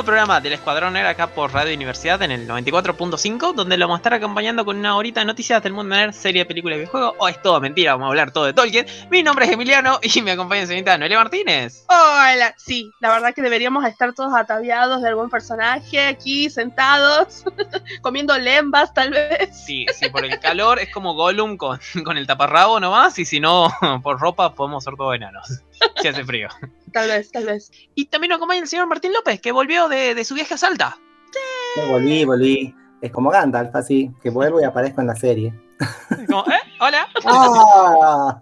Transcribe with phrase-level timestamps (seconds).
[0.00, 3.98] Nuevo programa del Escuadrón Nerd acá por Radio Universidad en el 94.5, donde lo vamos
[3.98, 7.16] a estar acompañando con una horita de noticias del mundo nerd, serie, película y videojuego.
[7.18, 8.86] O es todo mentira, vamos a hablar todo de Tolkien.
[9.10, 11.84] Mi nombre es Emiliano y me acompaña señorita Noelia Martínez.
[11.88, 17.44] Hola, sí, la verdad que deberíamos estar todos ataviados de algún personaje aquí, sentados,
[18.00, 19.54] comiendo lembas tal vez.
[19.54, 23.38] Sí, sí, por el calor es como Gollum con, con el taparrabo nomás, y si
[23.38, 23.68] no,
[24.02, 25.62] por ropa podemos ser todos enanos.
[26.00, 26.48] Si hace frío.
[26.92, 27.70] Tal vez, tal vez.
[27.94, 30.56] Y también nos acompaña el señor Martín López, que volvió de, de su viaje a
[30.56, 30.98] Salta.
[31.74, 32.74] Sí, volví, volví.
[33.00, 35.54] Es como Gandalf, así, que vuelvo y aparezco en la serie.
[36.26, 36.60] Como, ¿eh?
[36.80, 37.08] Hola.
[37.24, 38.40] ¡Ah!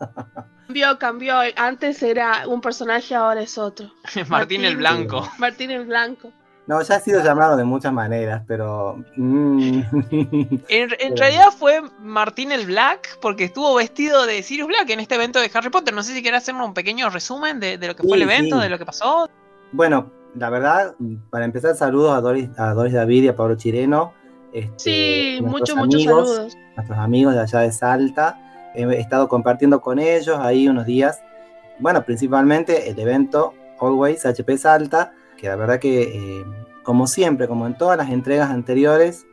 [0.67, 1.34] Cambió, cambió.
[1.56, 3.91] Antes era un personaje, ahora es otro.
[4.28, 5.28] Martín el Blanco.
[5.39, 6.33] Martín el Blanco.
[6.69, 9.02] No, ya ha sido llamado de muchas maneras, pero...
[9.16, 9.80] mm,
[10.69, 15.14] En, en realidad fue Martín el Black porque estuvo vestido de Sirius Black en este
[15.14, 15.94] evento de Harry Potter.
[15.94, 18.56] No sé si querés hacernos un pequeño resumen de, de lo que fue el evento,
[18.56, 18.62] sí.
[18.62, 19.30] de lo que pasó.
[19.72, 20.94] Bueno, la verdad,
[21.30, 24.12] para empezar, saludos a Doris, a Doris David y a Pablo Chireno.
[24.52, 26.55] este, Sí, muchos, muchos saludos.
[26.77, 28.39] Nuestros amigos de allá de Salta.
[28.74, 31.19] He estado compartiendo con ellos ahí unos días.
[31.78, 36.03] Bueno, principalmente el evento Always HP Salta, que la verdad que,
[36.41, 36.44] eh,
[36.83, 39.25] como siempre, como en todas las entregas anteriores,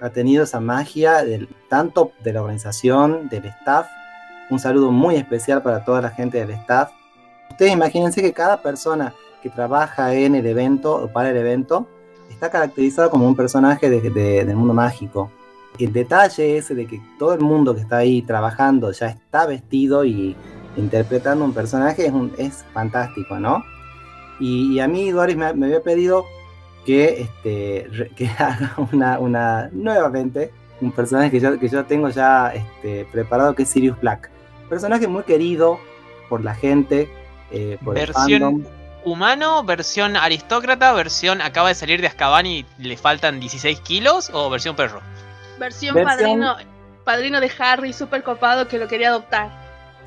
[0.00, 3.86] ha tenido esa magia del, tanto de la organización, del staff.
[4.50, 6.90] Un saludo muy especial para toda la gente del staff.
[7.50, 9.12] Ustedes imagínense que cada persona
[9.42, 11.86] que trabaja en el evento o para el evento
[12.30, 15.30] está caracterizado como un personaje de- de- del mundo mágico.
[15.78, 20.04] El detalle ese de que todo el mundo que está ahí trabajando ya está vestido
[20.04, 20.36] y
[20.76, 23.62] interpretando un personaje es, un- es fantástico, ¿no?
[24.42, 26.26] Y, y a mí Doris me, me había pedido
[26.84, 32.52] que, este, que haga una, una nuevamente un personaje que yo, que yo tengo ya
[32.52, 34.28] este, preparado que es Sirius Black.
[34.68, 35.78] Personaje muy querido
[36.28, 37.08] por la gente,
[37.52, 38.64] eh, por el Versión fandom.
[39.04, 44.50] humano, versión aristócrata, versión acaba de salir de Azkaban y le faltan 16 kilos o
[44.50, 45.00] versión perro.
[45.60, 46.04] Versión, Versión-
[46.40, 46.56] padrino,
[47.04, 49.61] padrino de Harry, súper copado que lo quería adoptar.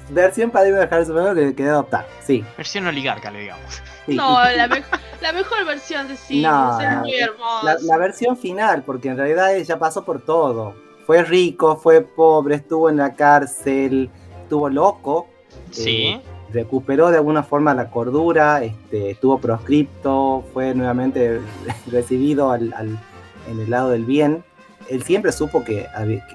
[0.10, 2.44] Versión padrino de Harry Potter que quería adoptar, sí.
[2.58, 3.82] Versión oligarca, le digamos.
[4.06, 4.16] sí.
[4.16, 4.84] No, la, me-
[5.22, 7.78] la mejor versión de Sirius, No, es no, muy La, hermosa.
[7.82, 10.76] la versión final, porque en realidad ella pasó por todo.
[11.08, 14.10] Fue rico, fue pobre, estuvo en la cárcel,
[14.44, 15.28] estuvo loco,
[15.72, 16.08] Sí.
[16.08, 16.22] Eh,
[16.54, 21.42] recuperó de alguna forma la cordura, este, estuvo proscripto, fue nuevamente
[21.92, 23.00] recibido al- al-
[23.50, 24.44] en el lado del bien.
[24.90, 25.88] Él siempre supo que,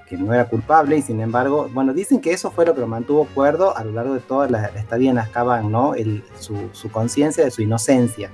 [0.08, 2.86] que- no era culpable y sin embargo, bueno, dicen que eso fue lo que lo
[2.88, 5.94] mantuvo cuerdo a lo largo de toda la, la estadía en Azkaban, ¿no?
[5.94, 8.30] El- su, su conciencia de su inocencia.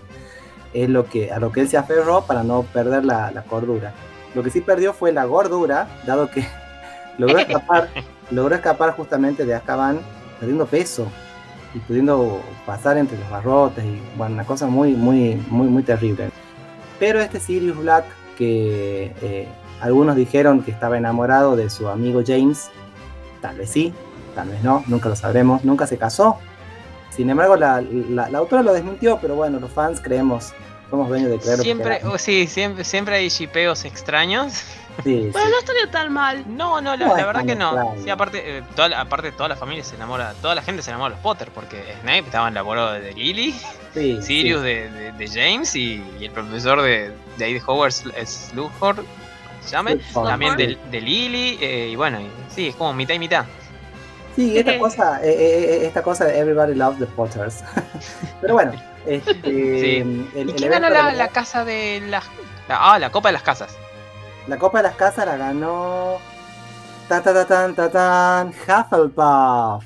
[0.73, 3.93] Es lo que, a lo que él se aferró para no perder la, la cordura.
[4.35, 6.47] Lo que sí perdió fue la gordura, dado que
[7.19, 7.89] logró escapar,
[8.31, 10.01] logró escapar justamente de Azkaban
[10.41, 11.07] perdiendo peso
[11.75, 16.31] y pudiendo pasar entre los barrotes y bueno, una cosa muy, muy, muy, muy terrible.
[16.99, 18.05] Pero este Sirius Black,
[18.39, 19.49] que eh,
[19.81, 22.71] algunos dijeron que estaba enamorado de su amigo James,
[23.43, 23.93] tal vez sí,
[24.35, 26.39] tal vez no, nunca lo sabremos, nunca se casó.
[27.11, 30.53] Sin embargo, la, la- la autora lo desmintió, pero bueno, los fans creemos,
[30.91, 34.53] somos dueños de creer Siempre, oh, sí, siempre, siempre hay shipeos extraños.
[35.05, 35.53] Sí, Bueno, sí.
[35.53, 36.45] no estaría tan mal.
[36.47, 37.73] No, no, la, No la es verdad que no.
[37.73, 38.03] extraño.
[38.05, 40.91] Sí, aparte, eh, toda, la- aparte toda la familia se enamora, toda la gente se
[40.91, 43.53] enamora de los Potter, porque Snape estaba enamorado de Lily,
[43.95, 44.67] Sí, Sirius sí.
[44.67, 48.97] de, de- de James y, y el profesor de, de ahí de Hogwarts es Slughorn,
[48.97, 49.07] ¿cómo
[49.67, 49.99] se llame?
[50.01, 50.31] Slughorn.
[50.31, 53.45] También de, de Lily, eh, y bueno, y- sí, es como mitad y mitad.
[54.35, 57.65] Sí, esta cosa, eh, eh, eh, esta cosa de Everybody Loves the Potters.
[58.43, 58.73] Pero bueno,
[59.07, 59.97] este, Sí.
[59.99, 62.25] el, ¿Y el quién ganó la, casa de las...
[62.69, 63.77] la- ah, la Copa de las Casas.
[64.47, 66.19] la Copa de las Casas la ganó
[67.09, 69.85] ta ta ta tan ta tan Hufflepuff.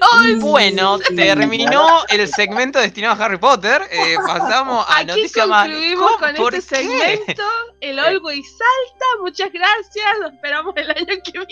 [0.00, 3.82] No, Bueno, terminó el segmento destinado a Harry Potter.
[3.90, 5.66] eh, pasamos a Aquí noticias más.
[5.68, 6.82] concluimos con ¿Por este qué?
[7.16, 7.42] segmento.
[7.80, 9.06] El Always salta.
[9.22, 10.18] Muchas gracias.
[10.20, 11.46] Lo esperamos el año que viene.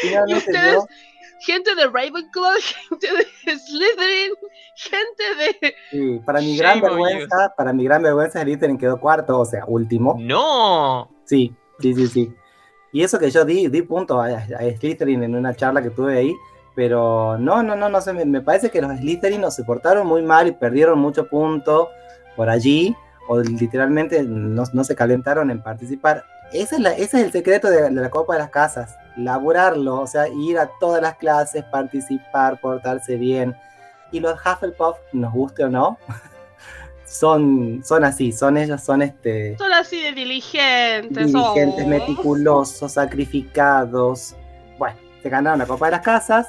[0.00, 0.84] Finalmente ustedes?
[1.40, 2.52] Gente de Ravenclaw,
[2.88, 4.32] gente de Slytherin,
[4.76, 5.74] gente de.
[5.90, 9.64] sí, para mi gran Shame vergüenza, para mi gran vergüenza, Slytherin quedó cuarto, o sea,
[9.66, 10.16] último.
[10.18, 11.10] No.
[11.26, 12.34] Sí, sí, sí, sí.
[12.92, 16.16] Y eso que yo di, di punto a, a Slytherin en una charla que tuve
[16.16, 16.34] ahí,
[16.74, 20.06] pero no, no, no, no sé, me, me parece que los Slytherin no se portaron
[20.06, 21.88] muy mal y perdieron mucho punto
[22.36, 22.94] por allí.
[23.28, 26.24] o literalmente no, no se calentaron en participar.
[26.52, 30.00] Ese es, la- ese es el secreto de, de la Copa de las Casas, laburarlo,
[30.00, 33.56] o sea, ir a todas las clases, participar, portarse bien.
[34.12, 35.96] Y los Hufflepuff, nos guste o no,
[37.06, 41.26] son, son así, son ellos, son este, Son así de diligentes.
[41.32, 41.88] diligentes, oh.
[41.88, 44.34] meticulosos, sacrificados.
[44.78, 46.48] Bueno, se ganaron la Copa de las Casas.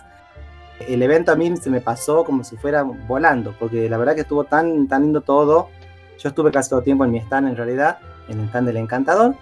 [0.88, 4.22] El evento a mí se me pasó como si fuera volando, porque la verdad que
[4.22, 5.70] estuvo tan, tan lindo todo.
[6.20, 8.78] Yo estuve casi todo el tiempo en mi stand en realidad, en el stand del
[8.78, 9.36] Encantador.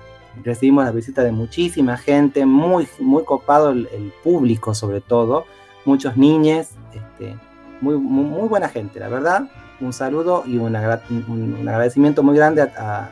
[0.43, 5.45] Recibimos la visita de muchísima gente, muy, muy copado el, público sobre todo,
[5.85, 7.35] muchos niños, este,
[7.81, 9.43] muy, muy, buena gente, la verdad.
[9.79, 13.09] Un saludo y un, un- un agradecimiento muy grande a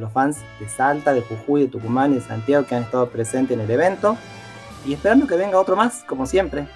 [0.00, 3.56] los fans de Salta, de Jujuy, de Tucumán y de Santiago que han estado presentes
[3.56, 4.16] en el evento.
[4.86, 6.66] Y esperando que venga otro más, como siempre.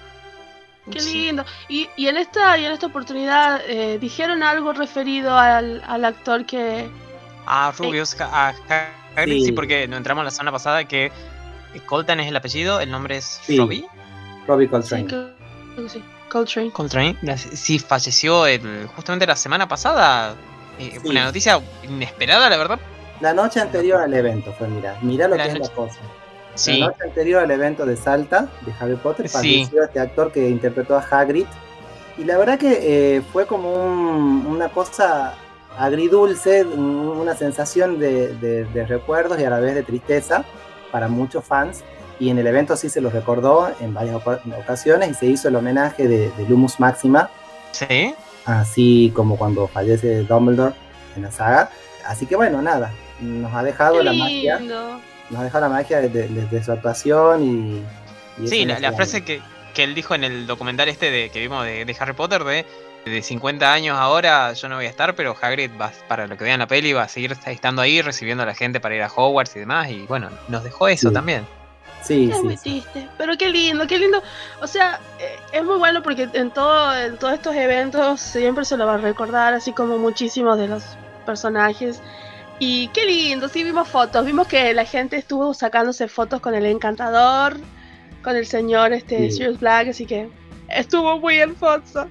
[0.91, 1.23] Qué Sí.
[1.25, 1.45] lindo.
[1.67, 6.45] Y, y en esta y en esta oportunidad eh, dijeron algo referido al, al actor
[6.45, 6.89] que
[7.45, 8.53] A Rubius, a
[9.15, 9.45] Hagrid, sí.
[9.47, 9.51] Sí.
[9.51, 11.11] porque nos entramos la semana pasada que
[11.85, 13.57] Colton es el apellido, el nombre es Sí.
[13.57, 13.85] Robbie
[14.47, 15.07] Robbie Coltrane.
[15.87, 16.71] sí, Coltrane.
[16.71, 17.15] Coltrane.
[17.37, 20.35] Sí, falleció el- justamente la semana pasada.
[20.79, 22.79] Eh, Fue una noticia inesperada, la verdad.
[23.19, 25.99] La noche anterior al evento fue, mira, mira lo La que es la cosa.
[26.59, 29.33] Sí, La noche anterior al evento de Salta, de Harry Potter, Sí.
[29.33, 31.45] falleció este actor que interpretó a Hagrid.
[32.17, 32.79] Y la verdad que
[33.17, 35.35] eh, fue como un- una cosa
[35.77, 40.43] agridulce, un- una sensación de, de- de recuerdos y a la vez de tristeza
[40.91, 41.83] para muchos fans.
[42.19, 45.47] Y en el evento sí se lo recordó en varias oca- ocasiones y se hizo
[45.47, 47.29] el homenaje de, de Lumus Máxima,
[47.71, 48.13] sí.
[48.45, 50.73] así como cuando fallece Dumbledore
[51.15, 51.69] en la saga.
[52.05, 52.91] Así que bueno, nada,
[53.21, 54.99] nos ha dejado Qué la magia lindo.
[55.29, 59.23] Nos deja la magia de, de- de- de su actuación y, y Sí, la, frase
[59.23, 59.41] que,
[59.73, 62.65] que él dijo en el documental este de, que vimos de, de Harry Potter de,
[63.05, 66.43] de 50 años ahora yo no voy a estar, pero Hagrid va, para lo que
[66.43, 69.07] vean la peli va a seguir estando ahí recibiendo a la gente para ir a
[69.13, 71.13] Hogwarts y demás y bueno, nos dejó eso Sí.
[71.13, 71.45] también.
[72.03, 72.85] sí, Qué sí,
[73.17, 74.21] pero qué lindo, qué lindo.
[74.61, 78.77] O sea, eh, es muy bueno porque en todo, en todos estos eventos siempre se
[78.77, 80.83] lo va a recordar, así como muchísimos de los
[81.25, 82.01] personajes.
[82.59, 86.65] Y qué lindo, sí vimos fotos, vimos que la gente estuvo sacándose fotos con el
[86.65, 87.57] encantador,
[88.21, 89.37] con el señor este Sí.
[89.37, 90.29] Sirius Black, así que
[90.67, 92.07] estuvo muy hermoso.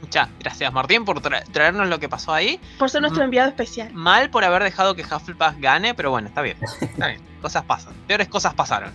[0.00, 2.60] Muchas gracias Martín por tra- traernos lo que pasó ahí.
[2.78, 3.92] Por ser nuestro enviado especial.
[3.92, 6.56] Mal por haber dejado que Hufflepuff gane, pero bueno, está bien.
[6.80, 7.20] Está bien.
[7.40, 7.94] Cosas pasan.
[8.06, 8.92] Peores cosas pasaron.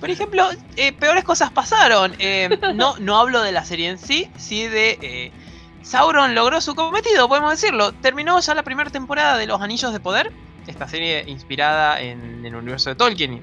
[0.00, 2.14] Por ejemplo, eh, peores cosas pasaron.
[2.18, 4.98] Eh, no, no hablo de la serie en sí, sí de.
[5.02, 5.32] eh,
[5.82, 7.92] Sauron logró su cometido, podemos decirlo.
[7.92, 10.32] Terminó ya la primera temporada de Los Anillos de Poder.
[10.66, 13.40] Esta serie inspirada en el universo de Tolkien.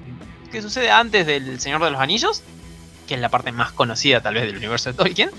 [0.50, 2.42] Que sucede antes del Señor de los Anillos.
[3.06, 5.30] Que es la parte más conocida tal vez del universo de Tolkien.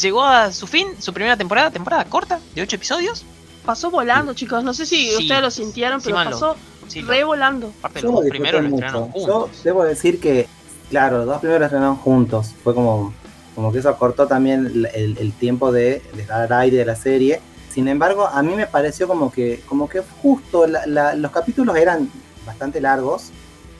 [0.00, 3.24] Llegó a su fin, su primera temporada, temporada corta, de 8 episodios.
[3.64, 4.62] Pasó volando, chicos.
[4.62, 5.22] No sé si Sí.
[5.22, 6.56] ustedes lo sintieron, pero lo- pasó
[6.86, 7.72] Sí, re volando.
[7.80, 9.62] aparte los lo dos primeros lo estrenaron Yo juntos.
[9.64, 10.48] debo decir que,
[10.90, 12.52] claro, los dos primeros estrenaron juntos.
[12.64, 13.12] Fue como,
[13.54, 16.96] como que eso acortó también el, el- el tiempo de, de dar aire de la
[16.96, 17.40] serie.
[17.72, 21.76] Sin embargo, a mí me pareció como que, como que justo la- la- los capítulos
[21.76, 22.10] eran
[22.46, 23.30] bastante largos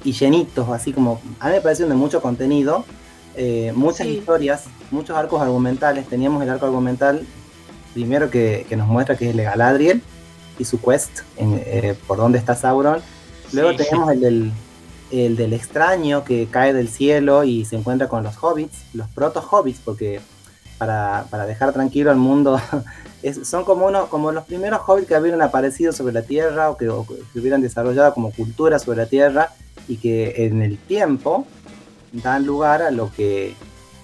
[0.05, 2.85] y llenitos, así como a mí me parecieron de mucho contenido,
[3.37, 4.15] eh, muchas Sí.
[4.19, 6.07] historias, muchos arcos argumentales.
[6.09, 7.27] Teníamos el arco argumental
[7.95, 10.03] primero que, que nos muestra que es el de Galadriel
[10.59, 13.01] y su quest en, eh, por dónde está Sauron.
[13.53, 13.79] Luego Sí.
[13.79, 14.53] tenemos el del,
[15.11, 19.81] el del extraño que cae del cielo y se encuentra con los hobbits, los proto-hobbits,
[19.85, 20.21] porque
[20.79, 22.61] para, para dejar tranquilo al mundo,
[23.23, 26.77] es- son como, uno, como los primeros hobbits que hubieran aparecido sobre la Tierra o
[26.77, 29.51] que, o que hubieran desarrollado como cultura sobre la Tierra
[29.89, 31.47] y que en el tiempo
[32.13, 33.55] dan lugar a lo que,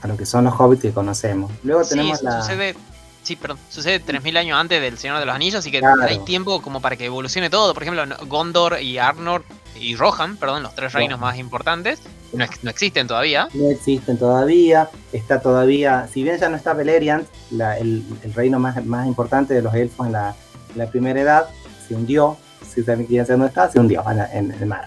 [0.02, 1.50] a lo que son los hobbits que conocemos.
[1.62, 2.40] Luego Sí, tenemos la...
[2.42, 2.74] sucede.
[3.22, 3.58] Sí, perdón.
[3.70, 6.00] Sucede 3000 años antes del Señor de los Anillos, así que Claro.
[6.02, 7.74] hay tiempo como para que evolucione todo.
[7.74, 9.44] Por ejemplo, Gondor y Arnor
[9.80, 12.00] y Rohan, perdón, los tres reinos más importantes,
[12.32, 13.48] no, ex- no existen todavía.
[13.54, 14.88] no existen todavía.
[15.12, 19.54] Está todavía, si bien ya no está Beleriand, la- el, el reino más, más importante
[19.54, 20.34] de los elfos en la,
[20.72, 21.46] en la primera edad,
[21.86, 22.36] se hundió.
[22.68, 24.86] Si también quieren saber dónde está, se hundió en, la- en el mar.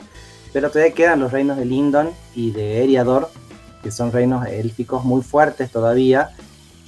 [0.54, 3.32] Pero todavía quedan los reinos de Lindon y de Eriador,
[3.84, 6.32] que son reinos élficos muy fuertes todavía.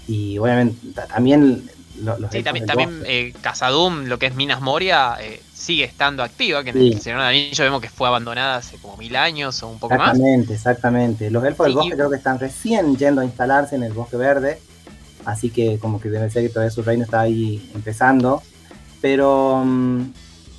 [0.07, 1.69] Y obviamente ta- también
[2.01, 6.23] lo- los Sí, también, también eh, Khazad-dûm, lo que es Minas Moria, eh, sigue estando
[6.23, 6.87] activa, que en Sí.
[6.93, 9.95] el Señor del Anillo vemos que fue abandonada hace como mil años o un poco
[9.95, 10.09] más.
[10.09, 11.31] Exactamente, exactamente.
[11.31, 14.59] Los elfos del bosque creo que están recién yendo a instalarse en el bosque verde,
[15.25, 18.41] así que como que debe ser que todavía su reino está ahí empezando.
[19.01, 20.01] Pero mm,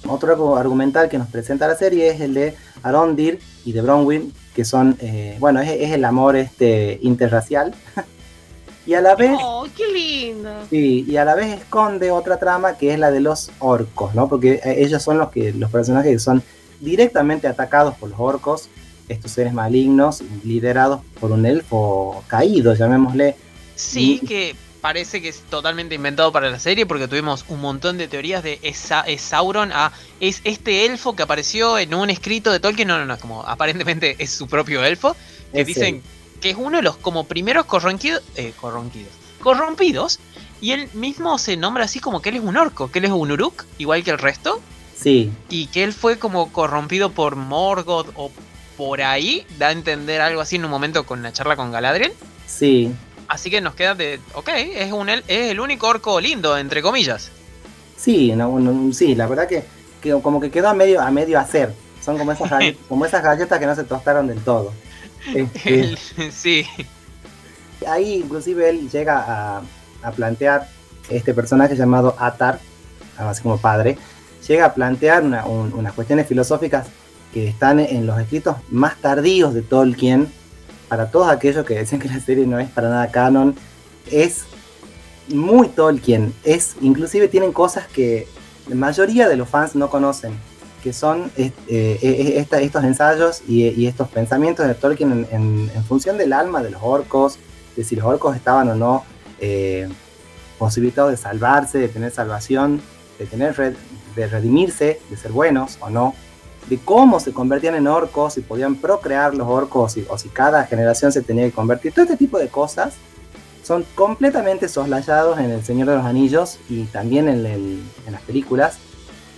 [0.08, 4.64] otro argumental que nos presenta la serie es el de Arondir y de Bronwyn, que
[4.64, 7.74] son, eh, bueno, es, es el amor este interracial
[8.84, 10.50] Y a la vez, ¡Oh, qué lindo!
[10.68, 14.28] sí, y a la vez esconde otra trama que es la de los orcos, ¿no?
[14.28, 16.42] Porque eh, ellos son los que los personajes que son
[16.80, 18.68] directamente atacados por los orcos,
[19.08, 23.36] estos seres malignos liderados por un elfo caído, llamémosle.
[23.76, 28.08] Sí, que parece que es totalmente inventado para la serie porque tuvimos un montón de
[28.08, 32.58] teorías de esa, es Sauron a es este elfo que apareció en un escrito de
[32.58, 35.16] Tolkien, no, no, no, como aparentemente es su propio elfo,
[35.52, 36.02] que Es dicen él.
[36.42, 40.18] Que es uno de los como primeros corronquidos, eh, corronquidos, corrompidos,
[40.60, 43.10] y él mismo se nombra así como que él es un orco, que él es
[43.12, 44.60] un uruk, igual que el resto,
[44.96, 48.30] Sí, y que él fue como corrompido por Morgoth o
[48.76, 52.12] por ahí, da a entender algo así en un momento con la charla con Galadriel.
[52.46, 52.92] sí,
[53.28, 54.20] Así que nos queda de.
[54.34, 57.30] Ok, es, un, el- es el único orco lindo, entre comillas.
[57.96, 59.64] sí, no, no, sí, la verdad que,
[60.02, 61.72] que como que quedó a medio, a medio hacer.
[62.04, 64.72] Son como esas, galletas, como esas galletas que no se tostaron del todo.
[65.34, 65.96] Este,
[66.32, 66.66] sí.
[67.86, 69.62] ahí inclusive él llega a,
[70.02, 70.68] a plantear
[71.10, 72.58] este personaje llamado Atar,
[73.18, 73.98] así como padre,
[74.46, 76.86] llega a plantear una- un- unas cuestiones filosóficas
[77.32, 80.28] que están en los escritos más tardíos de Tolkien,
[80.88, 83.54] para todos aquellos que decían que la serie no es para nada canon,
[84.10, 84.42] es
[85.28, 88.26] muy Tolkien, es inclusive tienen cosas que
[88.68, 90.32] la mayoría de los fans no conocen,
[90.82, 95.70] que son eh, eh, esta- estos ensayos y, y estos pensamientos de Tolkien en, en-
[95.74, 97.38] en función del alma de los orcos,
[97.76, 99.04] de si los orcos estaban o no
[99.40, 99.88] eh,
[100.58, 102.80] posibilitados de salvarse, de tener salvación,
[103.18, 103.76] de tener red-
[104.16, 106.14] de redimirse, de ser buenos o no,
[106.68, 110.64] de cómo se convertían en orcos, si podían procrear los orcos y- o si cada
[110.64, 112.94] generación se tenía que convertir, todo este tipo de cosas
[113.62, 118.22] son completamente soslayados en El Señor de los Anillos y también en, el- en las
[118.22, 118.78] películas,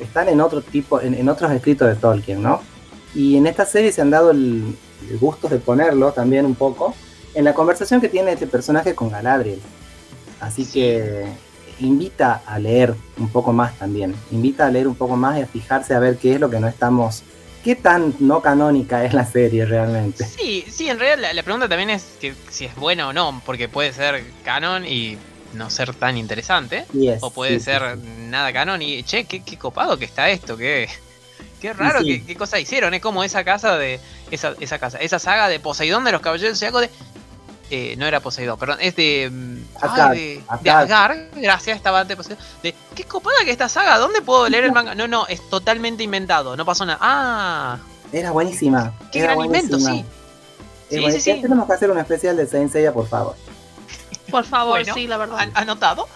[0.00, 2.60] están en otro tipo, en, en otros escritos de Tolkien, ¿no?
[3.14, 4.76] Y en esta serie se han dado el,
[5.10, 6.94] el gusto de ponerlo también un poco
[7.34, 9.60] en la conversación que tiene este personaje con Galadriel.
[10.40, 11.26] Así que
[11.80, 15.46] invita a leer un poco más también, invita a leer un poco más y a
[15.46, 17.22] fijarse a ver qué es lo que no estamos,
[17.64, 20.24] qué tan no canónica es la serie realmente.
[20.24, 23.42] Sí, sí, en realidad la, la pregunta también es que si es buena o no,
[23.44, 25.18] porque puede ser canon y
[25.54, 26.84] no ser tan interesante.
[27.20, 28.08] O puede sí, sí, ser sí.
[28.28, 30.88] nada canon y, che, qué, qué copado que está esto, qué,
[31.60, 32.20] qué raro, sí.
[32.20, 32.92] qué, qué cosa hicieron.
[32.94, 34.00] Es como esa casa de.
[34.30, 36.90] Esa, esa casa, esa saga de Poseidón de los Caballeros del de.
[37.70, 39.30] eh, no era Poseidón, perdón, es de.
[39.30, 40.82] mm, ay, de Asgard.
[40.82, 42.44] Asgard, gracias, estaba antes de Poseidón.
[42.62, 44.94] De, qué copada que esta saga, ¿dónde puedo leer el manga?
[44.94, 46.98] No, no, es totalmente inventado, no pasó nada.
[47.00, 47.78] Ah,
[48.12, 48.92] Era buenísima.
[49.12, 49.94] qué era gran invento, buenísima.
[49.96, 50.04] sí.
[50.90, 51.34] Es Sí, buenísima.
[51.34, 51.42] sí, sí.
[51.42, 53.34] Tenemos que hacer un especial de Saint Seiya, por favor.
[54.34, 55.38] Por favor, Bueno, sí, la verdad.
[55.38, 56.08] ¿Han- ¿Anotado?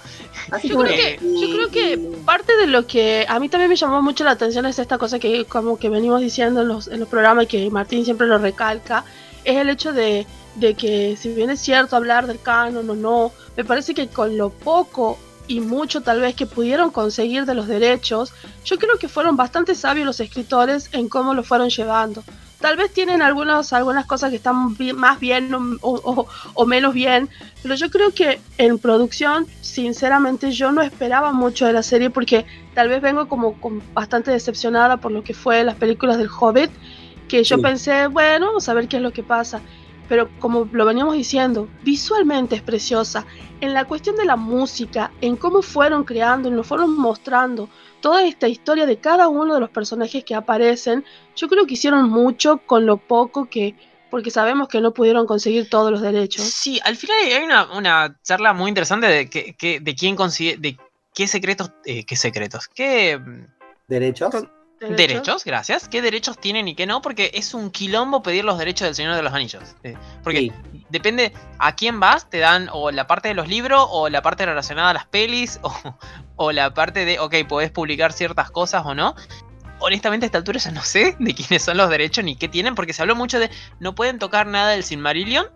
[0.50, 3.76] Así Yo creo, que, yo creo que parte de lo que a mí también me
[3.76, 6.98] llamó mucho la atención es esta cosa que como que venimos diciendo en los, en
[6.98, 9.04] los programas y que Martín siempre lo recalca,
[9.44, 13.32] es el hecho de, de que si bien es cierto hablar del canon o no,
[13.56, 17.68] me parece que con lo poco y mucho tal vez que pudieron conseguir de los
[17.68, 18.32] derechos,
[18.64, 22.24] yo creo que fueron bastante sabios los escritores en cómo lo fueron llevando.
[22.60, 27.28] Tal vez tienen algunos, algunas cosas que están más bien o, o- o menos bien,
[27.62, 32.46] pero yo creo que en producción, sinceramente, yo no esperaba mucho de la serie porque
[32.74, 36.70] tal vez vengo como, como bastante decepcionada por lo que fue las películas del Hobbit,
[37.28, 37.62] que yo Sí.
[37.62, 39.60] pensé, bueno, vamos a ver qué es lo que pasa.
[40.08, 43.26] Pero como lo veníamos diciendo, visualmente es preciosa.
[43.60, 47.68] En la cuestión de la música, en cómo fueron creando, nos fueron mostrando
[48.00, 51.04] toda esta historia de cada uno de los personajes que aparecen,
[51.36, 53.74] yo creo que hicieron mucho con lo poco que,
[54.10, 56.44] porque sabemos que no pudieron conseguir todos los derechos.
[56.44, 60.56] Sí, al final hay una, una charla muy interesante de, que, que- de quién consigue,
[60.56, 60.76] de
[61.14, 63.46] qué secretos, eh, qué secretos, qué mm,
[63.88, 64.30] ¿Derechos?
[64.30, 68.58] Con- derechos, gracias, qué derechos tienen y qué no, porque es un quilombo pedir los
[68.58, 69.62] derechos del Señor de los Anillos.
[69.82, 70.52] eh, porque Sí.
[70.88, 74.46] depende a quién vas, te dan o la parte de los libros o la parte
[74.46, 75.72] relacionada a las pelis o,
[76.36, 79.14] o la parte de, ok, podés publicar ciertas cosas o no.
[79.80, 82.74] Honestamente a esta altura ya no sé de quiénes son los derechos ni qué tienen,
[82.74, 85.46] porque se habló mucho de no pueden tocar nada del Silmarillion,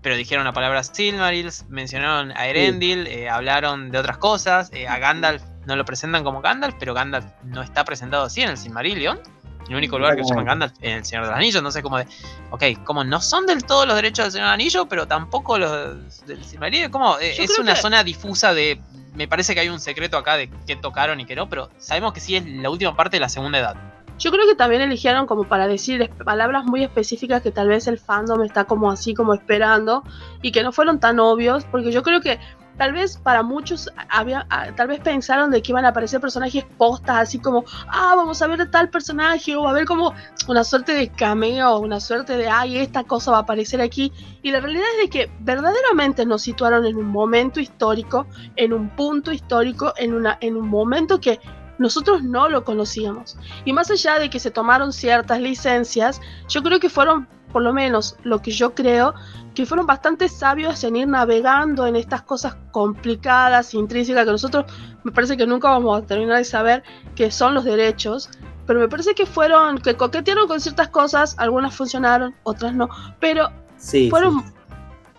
[0.00, 4.98] pero dijeron la palabra Silmarils, mencionaron a Erendil, eh, hablaron de otras cosas, eh, a
[4.98, 9.20] Gandalf no lo presentan como Gandalf, pero Gandalf no está presentado así en el Silmarillion.
[9.68, 11.98] El único lugar que se llama Gandalf es el Señor de los Anillos, entonces como
[11.98, 12.06] de,
[12.50, 16.26] ok, como no son del todo los derechos del Señor del Anillo, pero tampoco los
[16.26, 18.80] del Silmarillion, como eh, es una que- zona difusa de,
[19.14, 22.14] me parece que hay un secreto acá de qué tocaron y qué no, pero sabemos
[22.14, 23.76] que sí es la última parte de la segunda edad.
[24.18, 27.98] Yo creo que también eligieron como para decir palabras muy específicas que tal vez el
[28.00, 30.02] fandom está como así como esperando
[30.42, 32.40] y que no fueron tan obvios, porque yo creo que
[32.78, 36.64] tal vez para muchos había, ah, tal vez pensaron de que iban a aparecer personajes
[36.78, 40.14] postas, así como, ah, vamos a ver tal personaje, o a ver como
[40.46, 44.12] una suerte de cameo, una suerte de, ay, esta cosa va a aparecer aquí.
[44.42, 48.88] Y la realidad es de que verdaderamente nos situaron en un momento histórico, en un
[48.90, 51.40] punto histórico, en, una, en un momento que
[51.78, 53.36] nosotros no lo conocíamos.
[53.64, 57.72] Y más allá de que se tomaron ciertas licencias, yo creo que fueron, por lo
[57.72, 59.14] menos lo que yo creo,
[59.54, 64.66] que fueron bastante sabios en ir navegando en estas cosas complicadas, intrínsecas, que nosotros
[65.04, 66.82] me parece que nunca vamos a terminar de saber
[67.14, 68.30] qué son los derechos.
[68.66, 72.88] Pero me parece que fueron, que coquetearon con ciertas cosas, algunas funcionaron, otras no.
[73.18, 74.52] Pero Sí, fueron, sí.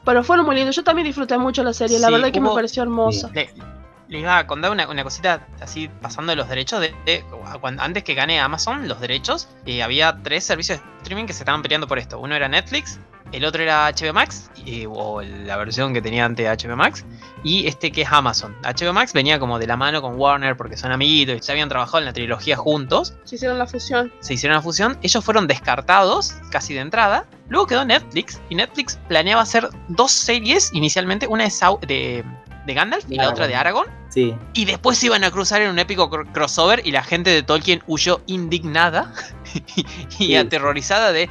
[0.05, 0.75] pero fueron muy lindos.
[0.75, 3.29] Yo también disfruté mucho la serie, la verdad es que me pareció hermosa.
[3.33, 3.50] Le,
[4.10, 6.82] le iba a contar una, una cosita así pasando de los derechos.
[6.82, 7.24] De, de-
[7.62, 11.44] cuando- antes que gane Amazon los derechos, eh, había tres servicios de streaming que se
[11.44, 12.20] estaban peleando por esto.
[12.20, 13.00] Uno era Netflix,
[13.32, 17.06] el otro era HBO Max, y- o la versión que tenía antes HBO Max,
[17.44, 18.56] y este que es Amazon.
[18.63, 21.70] HBO Max venía como de la mano con Warner porque son amiguitos y ya habían
[21.70, 23.13] trabajado en la trilogía juntos.
[23.25, 24.12] Se hicieron la fusión.
[24.20, 27.25] se hicieron la fusión, ellos fueron descartados casi de entrada.
[27.50, 32.24] Luego quedó Netflix y Netflix planeaba hacer dos series inicialmente, una de, Sau- de,
[32.66, 33.89] de Gandalf y la otra de Aragorn.
[34.10, 37.30] Sí, Y después se iban a cruzar en un épico cr- crossover y la gente
[37.30, 39.13] de Tolkien huyó indignada
[39.75, 40.36] y Sí.
[40.36, 41.30] aterrorizada de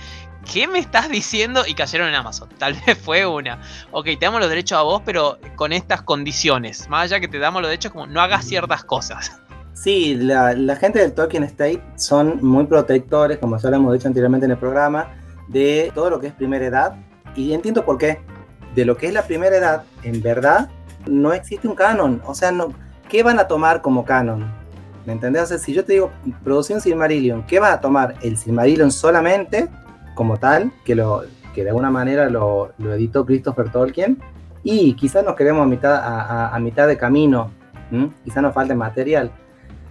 [0.52, 1.64] ¿qué me estás diciendo?
[1.66, 2.49] Y cayeron en Amazon.
[2.58, 3.61] Tal vez fue una.
[3.90, 6.88] Ok, te damos los derechos a vos, pero con estas condiciones.
[6.88, 9.40] Más allá que te damos los derechos, como no hagas ciertas cosas.
[9.75, 14.08] Sí, la, la gente del Tolkien State son muy protectores, como ya lo hemos dicho
[14.08, 15.14] anteriormente en el programa,
[15.47, 16.97] de todo lo que es primera edad.
[17.37, 18.20] Y entiendo por qué.
[18.75, 20.68] De lo que es la primera edad, en verdad,
[21.06, 22.22] no existe un canon.
[22.26, 22.72] O sea, no,
[23.08, 24.44] ¿qué van a tomar como canon?
[25.06, 25.42] ¿Me entendés?
[25.42, 26.10] O sea, si yo te digo,
[26.44, 28.14] producí un Silmarillion, ¿qué vas a tomar?
[28.22, 29.68] ¿El Silmarillion solamente,
[30.14, 31.22] como tal, que, lo,
[31.54, 34.20] que de alguna manera lo, lo editó Christopher Tolkien?
[34.62, 37.50] Y quizás nos quedemos a mitad, a, a- a mitad de camino.
[37.90, 38.10] ¿m?
[38.24, 39.30] Quizás nos falte material.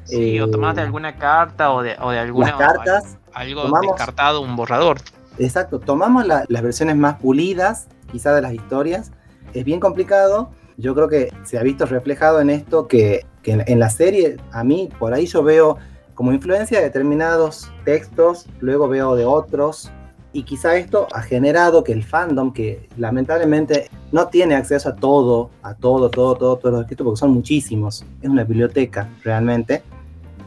[0.03, 2.49] Sí, o Eh, tomás de alguna carta o de, o de alguna.
[2.51, 4.97] Las cartas, algo tomamos- descartado, un borrador.
[5.39, 9.11] exacto, tomamos la- las versiones más pulidas, quizá de las historias.
[9.53, 10.51] Es bien complicado.
[10.77, 14.37] Yo creo que se ha visto reflejado en esto que, que en, en la serie,
[14.51, 15.77] a mí, por ahí yo veo
[16.13, 19.91] como influencia de determinados textos, luego veo de otros.
[20.33, 25.49] Y quizá esto ha generado que el fandom, que lamentablemente no tiene acceso a todo,
[25.63, 28.05] a todo, todo, todo, todos los escritos, porque son muchísimos.
[28.21, 29.81] Es una biblioteca realmente.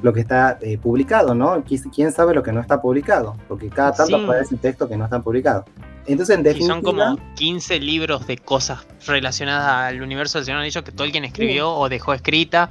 [0.03, 1.63] lo que está eh, publicado, ¿no?
[1.63, 3.37] Qui- ¿Quién sabe lo que no está publicado?
[3.49, 4.25] Porque cada tanto Sí.
[4.25, 5.67] aparecen textos que no están publicados.
[6.07, 10.83] Entonces, en Y son como 15 libros de cosas relacionadas al universo del Señor Anillo
[10.83, 12.71] que Tolkien escribió o dejó escrita,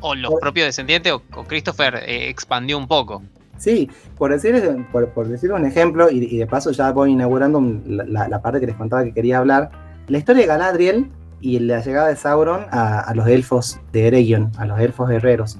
[0.00, 3.22] o los propios descendientes, o, o Christopher eh, expandió un poco.
[3.56, 7.62] Sí, por decir, por, por decir un ejemplo, y, y de paso ya voy inaugurando
[7.86, 9.70] la, la- la parte que les contaba que quería hablar,
[10.08, 11.10] la historia de Galadriel
[11.40, 15.58] y la llegada de Sauron a, a los elfos de Eregion, a los elfos guerreros.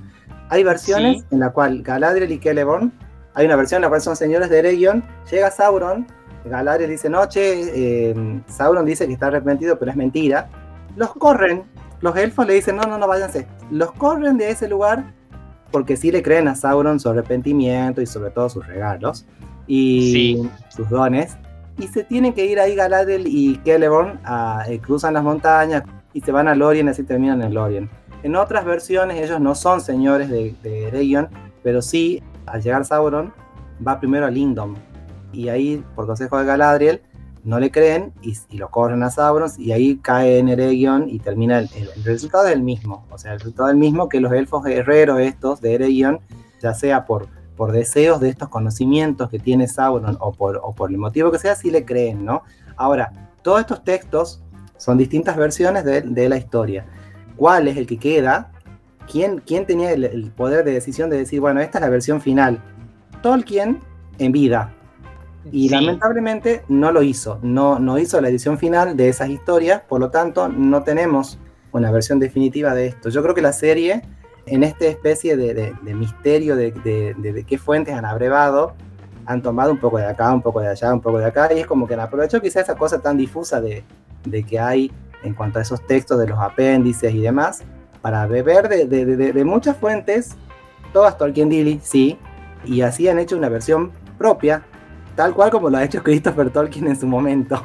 [0.50, 1.26] Hay versiones Sí.
[1.30, 2.92] en la cual Galadriel y Celeborn,
[3.34, 6.06] hay una versión en la cual son señores de Eregion, llega Sauron,
[6.44, 10.48] Galadriel dice, no, che, eh, Sauron dice que está arrepentido, pero es mentira.
[10.96, 11.62] Los corren,
[12.00, 13.46] los elfos le dicen, no, no, no, váyanse.
[13.70, 15.04] Los corren de ese lugar
[15.70, 19.26] porque sí le creen a Sauron su arrepentimiento y sobre todo sus regalos
[19.66, 20.50] y Sí.
[20.68, 21.36] sus dones.
[21.78, 26.20] Y se tienen que ir ahí Galadriel y Celeborn, a, eh, cruzan las montañas y
[26.20, 27.90] se van a Lorien, así terminan en Lorien.
[28.22, 31.28] En otras versiones ellos no son señores de, de Eregion,
[31.64, 33.32] pero sí, al llegar Sauron,
[33.84, 34.76] va primero a Lindom.
[35.34, 37.02] Y ahí, por consejo de Galadriel,
[37.44, 41.58] no le creen y, lo corren a Sauron y ahí cae en Eregion y termina
[41.58, 43.04] el, el- resultado es el mismo.
[43.10, 46.20] O sea, el resultado es el mismo que los elfos guerreros estos de Eregion,
[46.62, 50.90] ya sea por, por deseos de estos conocimientos que tiene Sauron o por, o por
[50.90, 52.42] el motivo que sea, sí le creen, ¿no?
[52.76, 54.42] Ahora, todos estos textos
[54.78, 56.86] son distintas versiones de, de la historia.
[57.36, 58.52] ¿Cuál es el que queda?
[59.10, 62.22] ¿Quién, quién tenía el, el poder de decisión de decir, bueno, esta es la versión
[62.22, 62.58] final?
[63.22, 63.80] Tolkien
[64.18, 64.73] en vida,
[65.52, 65.74] y Sí.
[65.74, 70.10] lamentablemente no lo hizo, no, no hizo la edición final de esas historias, por lo
[70.10, 71.38] tanto no tenemos
[71.72, 73.08] una versión definitiva de esto.
[73.10, 74.02] Yo creo que la serie,
[74.46, 78.74] en esta especie de, de- de misterio de, de- qué fuentes han abrevado,
[79.26, 81.58] han tomado un poco de acá, un poco de allá, un poco de acá, y
[81.60, 83.82] es como que han aprovechado quizá esa cosa tan difusa de,
[84.24, 87.62] de que hay en cuanto a esos textos de los apéndices y demás,
[88.02, 90.36] para beber de, de- de- de muchas fuentes,
[90.92, 92.18] todas Tolkien Dilly, sí,
[92.66, 94.62] y así han hecho una versión propia,
[95.16, 97.64] tal cual como lo ha hecho Christopher Tolkien en su momento.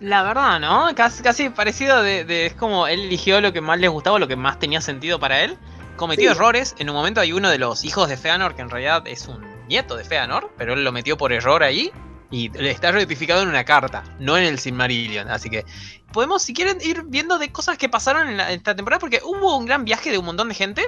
[0.00, 0.88] La verdad, ¿no?
[0.94, 4.28] Casi, casi parecido de, de- Es como él eligió lo que más le gustaba, lo
[4.28, 5.56] que más tenía sentido para él.
[5.96, 6.36] Cometió Sí.
[6.36, 6.74] errores.
[6.78, 9.42] En un momento hay uno de los hijos de Feanor, que en realidad es un
[9.68, 11.90] nieto de Feanor, pero él lo metió por error ahí.
[12.30, 15.28] Y está ratificado en una carta, no en el Silmarillion.
[15.30, 15.64] Así que
[16.12, 19.66] podemos, si quieren, ir viendo de cosas que pasaron en, esta temporada, porque hubo un
[19.66, 20.82] gran viaje de un montón de gente.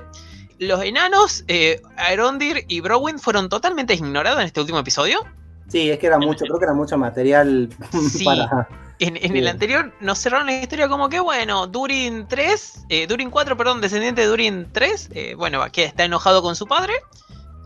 [0.59, 5.21] Los enanos, eh, Aerondir y Browin fueron totalmente ignorados en este último episodio.
[5.69, 7.69] Sí, es que era mucho, creo que era mucho material
[8.25, 8.69] para.
[8.99, 13.57] En, el anterior nos cerraron la historia como que, bueno, Durin 3, eh, Durin 4,
[13.57, 16.95] perdón, descendiente de Durin 3, eh, bueno, que está enojado con su padre.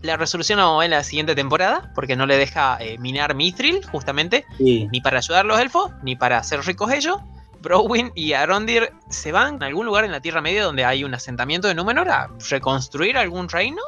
[0.03, 4.45] La resolución vamos en la siguiente temporada, porque no le deja eh, minar Mithril, justamente,
[4.59, 7.19] ni para ayudar a los elfos, ni para hacer ricos ellos.
[7.61, 11.15] Browin y Arondir se van a algún lugar en la Tierra Media donde hay un
[11.15, 13.83] asentamiento de Númenor a reconstruir algún reino.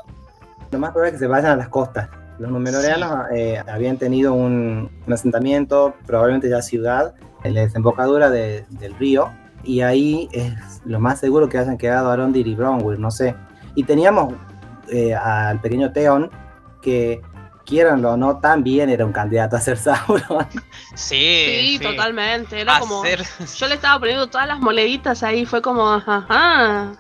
[0.71, 2.09] Lo más probable es que se vayan a las costas.
[2.43, 9.33] Los Númenoreanos eh, habían tenido un, asentamiento, probablemente ya ciudad, en la desembocadura del río,
[9.63, 10.53] y ahí es
[10.85, 13.37] lo más seguro que hayan quedado Arondir y Bronwyn, no sé.
[13.77, 14.35] Y teníamos
[14.89, 16.33] eh, al pequeño Theon,
[16.81, 17.23] que
[17.65, 20.49] quieranlo o no, también era un candidato a ser Sauron.
[20.97, 22.61] Sí, sí, totalmente.
[22.61, 23.05] Era como.
[23.05, 26.93] Yo le estaba poniendo todas las moneditas ahí, fue como, ajá.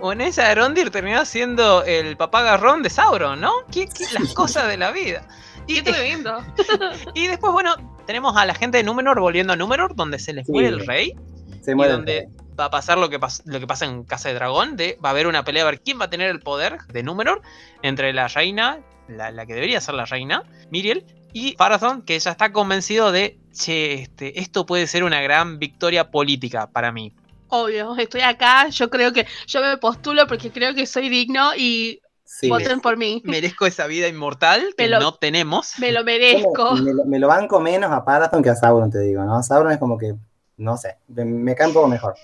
[0.00, 3.52] O en esa Arondir terminó siendo el papá garrón de Sauron, ¿no?
[3.70, 5.26] ¿Qué, las cosas de la vida?
[5.66, 6.44] Y, viendo.
[7.14, 7.74] y después, bueno,
[8.06, 11.14] tenemos a la gente de Númenor volviendo a Númenor, donde se les muere el rey.
[11.62, 11.94] Se muere.
[11.94, 12.28] Y donde
[12.58, 15.12] va a pasar lo que, lo que pasa en Casa de Dragón, de, va a
[15.12, 17.42] haber una pelea a ver quién va a tener el poder de Númenor
[17.82, 22.52] entre la reina, la, que debería ser la reina, Miriel, y Farathon, que ya está
[22.52, 27.12] convencido de, che, este, esto puede ser una gran victoria política para mí.
[27.56, 32.00] Obvio, estoy acá, yo creo que yo me postulo porque creo que soy digno y
[32.48, 33.22] voten por mí.
[33.24, 35.78] Merezco esa vida inmortal que no tenemos.
[35.78, 36.74] Me lo merezco.
[37.06, 39.40] Me, lo, banco menos a Parathon que a Sauron, te digo, ¿no?
[39.44, 40.16] Sauron es como que,
[40.56, 42.16] no sé, me cae un poco mejor.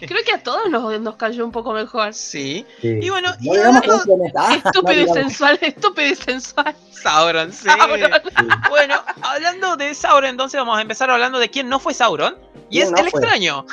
[0.00, 2.14] Creo que a todos nos, cayó un poco mejor.
[2.14, 2.66] Sí.
[2.82, 3.50] Y bueno, y
[4.64, 6.74] estúpido y sensual, estúpido y sensual.
[6.90, 7.68] Sauron, sí.
[8.68, 12.36] Bueno, hablando de Sauron, entonces vamos a empezar hablando de quién no fue Sauron.
[12.70, 13.64] Y es el extraño.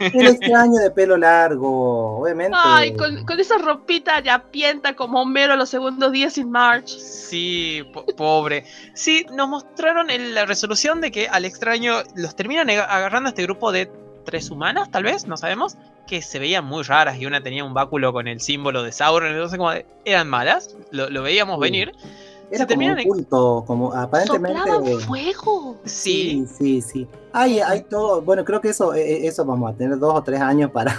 [0.00, 2.56] El extraño de pelo largo, obviamente.
[2.60, 6.88] Ay, con, esa ropita ya pienta como Homero los segundos días sin March.
[6.88, 7.84] Sí,
[8.16, 8.64] pobre.
[8.94, 13.42] Sí, nos mostraron en la resolución de que al extraño los terminan agarrando a este
[13.42, 13.90] grupo de
[14.24, 17.74] tres humanas, tal vez, no sabemos, que se veían muy raras y una tenía un
[17.74, 19.70] báculo con el símbolo de Sauron, entonces como
[20.04, 21.92] eran malas, lo, veíamos venir.
[22.50, 24.98] Era como un culto, como aparentemente.
[25.06, 25.76] fuego.
[25.84, 27.08] Sí, sí, sí.
[27.32, 28.20] Hay, hay todo.
[28.20, 30.94] Bueno, creo que eso, e, e, eso vamos a tener dos o tres años para,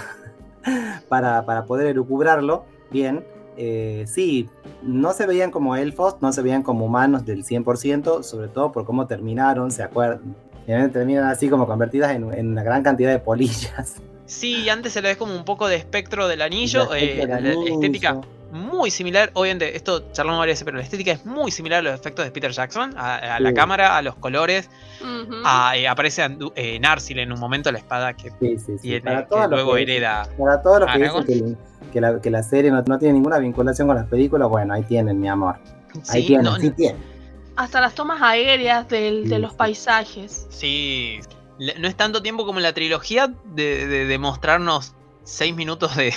[1.08, 3.24] para, para poder elucubrarlo bien.
[3.56, 4.50] Eh, sí,
[4.82, 8.84] no se veían como elfos, no se veían como humanos del 100%, sobre todo por
[8.84, 10.36] cómo terminaron, ¿se acuerdan?
[10.66, 13.96] Terminan así como convertidas en, una gran cantidad de polillas.
[14.26, 18.20] Sí, antes se le ve como un poco de espectro del anillo, eh, la, estética
[18.50, 21.94] muy similar, obviamente esto charlamos varias veces, pero la estética es muy similar a los
[21.94, 24.68] efectos de Peter Jackson, a, la cámara, a los colores,
[25.74, 26.26] eh, aparece
[26.56, 28.32] eh, Narsil en un momento la espada que,
[29.48, 30.28] luego hereda.
[30.36, 31.58] Para todos los que dicen
[31.92, 35.20] que, la, que la serie no, tiene ninguna vinculación con las películas, bueno, ahí tienen,
[35.20, 35.56] mi amor.
[36.08, 37.15] Ahí tienen, sí tienen
[37.56, 40.46] hasta las tomas aéreas de los paisajes.
[40.50, 41.20] Sí,
[41.58, 46.14] no es tanto tiempo como en la trilogía de, mostrarnos seis minutos de,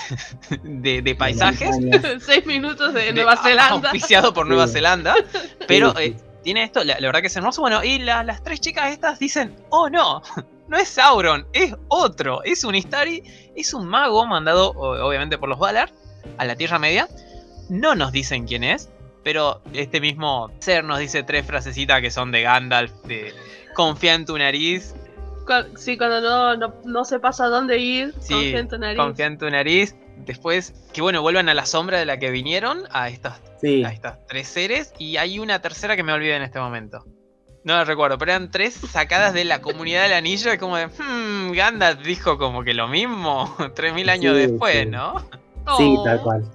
[1.02, 1.78] de, paisajes.
[2.26, 3.90] seis minutos de Nueva Zelanda.
[3.90, 5.16] Auspiciado por Nueva Zelanda.
[5.68, 7.62] Pero eh, tiene esto, la, verdad que es hermoso.
[7.62, 10.22] Bueno, y las tres chicas estas dicen, oh no,
[10.68, 12.44] no es Sauron, es otro.
[12.44, 13.24] Es un Istari,
[13.56, 15.92] es un mago mandado obviamente por los Valar
[16.38, 17.08] a la Tierra Media.
[17.70, 18.90] No nos dicen quién es,
[19.30, 23.32] pero este mismo ser nos dice tres frasecitas que son de Gandalf, de
[23.76, 24.96] confía en tu nariz.
[25.76, 28.98] Sí, cuando no, no, no sepas a dónde ir, confía en tu nariz.
[28.98, 29.96] Confía en tu nariz.
[30.26, 34.26] Después, que bueno, vuelvan a la sombra de la que vinieron, a estas, a estas
[34.26, 34.94] tres seres.
[34.98, 37.06] Y hay una tercera que me olvidé en este momento.
[37.64, 40.52] No la recuerdo, pero eran tres sacadas de la comunidad del anillo.
[40.52, 45.24] Es como de, hmm, Gandalf dijo como que lo mismo, tres mil años después, ¿no?
[45.78, 46.46] Sí, tal cual.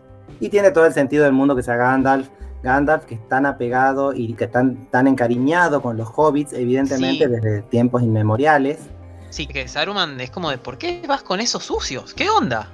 [0.40, 2.28] Y tiene todo el sentido del mundo que sea Gandalf
[2.64, 7.62] Gandalf, que es tan apegado y que tan, tan encariñado con los hobbits, evidentemente desde
[7.62, 8.79] tiempos inmemoriales.
[9.31, 12.14] Sí, que Saruman es como de, ¿por qué vas con esos sucios?
[12.14, 12.68] ¿Qué onda?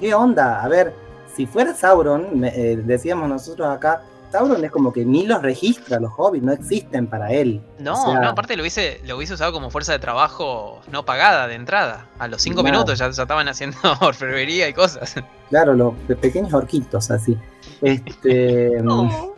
[0.00, 0.62] ¿Qué onda?
[0.62, 0.94] A ver,
[1.36, 4.02] si fuera Sauron, eh, decíamos nosotros acá,
[4.32, 7.62] Sauron es como que ni los registra, los hobbits no existen para él.
[7.78, 11.54] No, no, aparte lo hubiese, lo hubiese usado como fuerza de trabajo no pagada de
[11.54, 12.08] entrada.
[12.18, 15.14] A los cinco minutos ya, estaban haciendo orfebrería y cosas.
[15.50, 17.36] Claro, los pequeños orquitos así.
[17.82, 19.33] Este, no.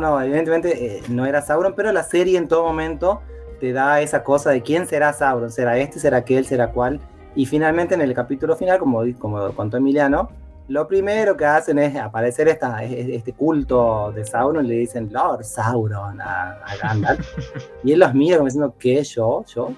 [0.00, 3.20] No, evidentemente eh, no era Sauron, pero la serie en todo momento
[3.60, 7.00] te da esa cosa de quién será Sauron, será este, será aquel, será cual.
[7.34, 10.28] Y finalmente en el capítulo final, como, como contó Emiliano,
[10.68, 16.20] lo primero que hacen es aparecer esta, este culto de Sauron, le dicen Lord Sauron
[16.20, 17.26] a, Gandalf.
[17.84, 19.02] y él los mira como diciendo, ¿qué?
[19.02, 19.44] ¿Yo?
[19.46, 19.72] ¿Yo?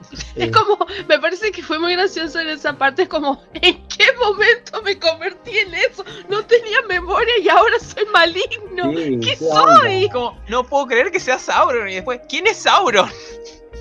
[0.36, 0.78] Es como,
[1.08, 4.98] me parece que fue muy gracioso en esa parte, es como, ¿en qué momento me
[4.98, 6.04] convertí en eso?
[6.28, 9.20] No tenía memoria y ahora soy maligno.
[9.20, 10.08] ¿Qué, soy?
[10.10, 13.08] Como, no puedo creer que sea Sauron y después, ¿quién es Sauron?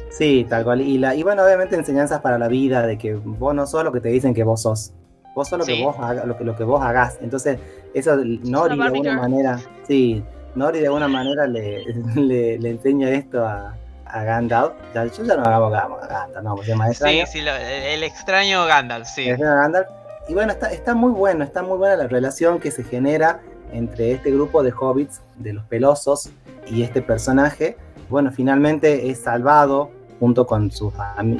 [0.10, 0.82] Sí, tal cual.
[0.82, 3.91] Y, la, y bueno, obviamente enseñanzas para la vida, de que vos no sos lo
[3.91, 4.93] que te dicen que vos sos.
[5.36, 7.17] Vos sos lo, que, vos haga, lo, que, lo que vos hagas.
[7.21, 7.60] Entonces,
[7.93, 10.23] eso Nori de alguna manera, sí,
[10.56, 11.84] Nori de alguna manera le,
[12.15, 13.75] le, enseña esto a,
[14.15, 14.73] a Gandalf.
[14.93, 19.28] yo ya no hago Gandalf, no, porque más Sí, sí, el extraño Gandalf, sí.
[19.28, 19.88] El Gandalf.
[20.30, 23.41] Y bueno, está, está muy bueno, está muy buena la relación que se genera
[23.73, 26.30] entre este grupo de hobbits, de los pelosos,
[26.65, 27.78] y este personaje.
[28.10, 30.93] Bueno, finalmente es salvado junto con sus,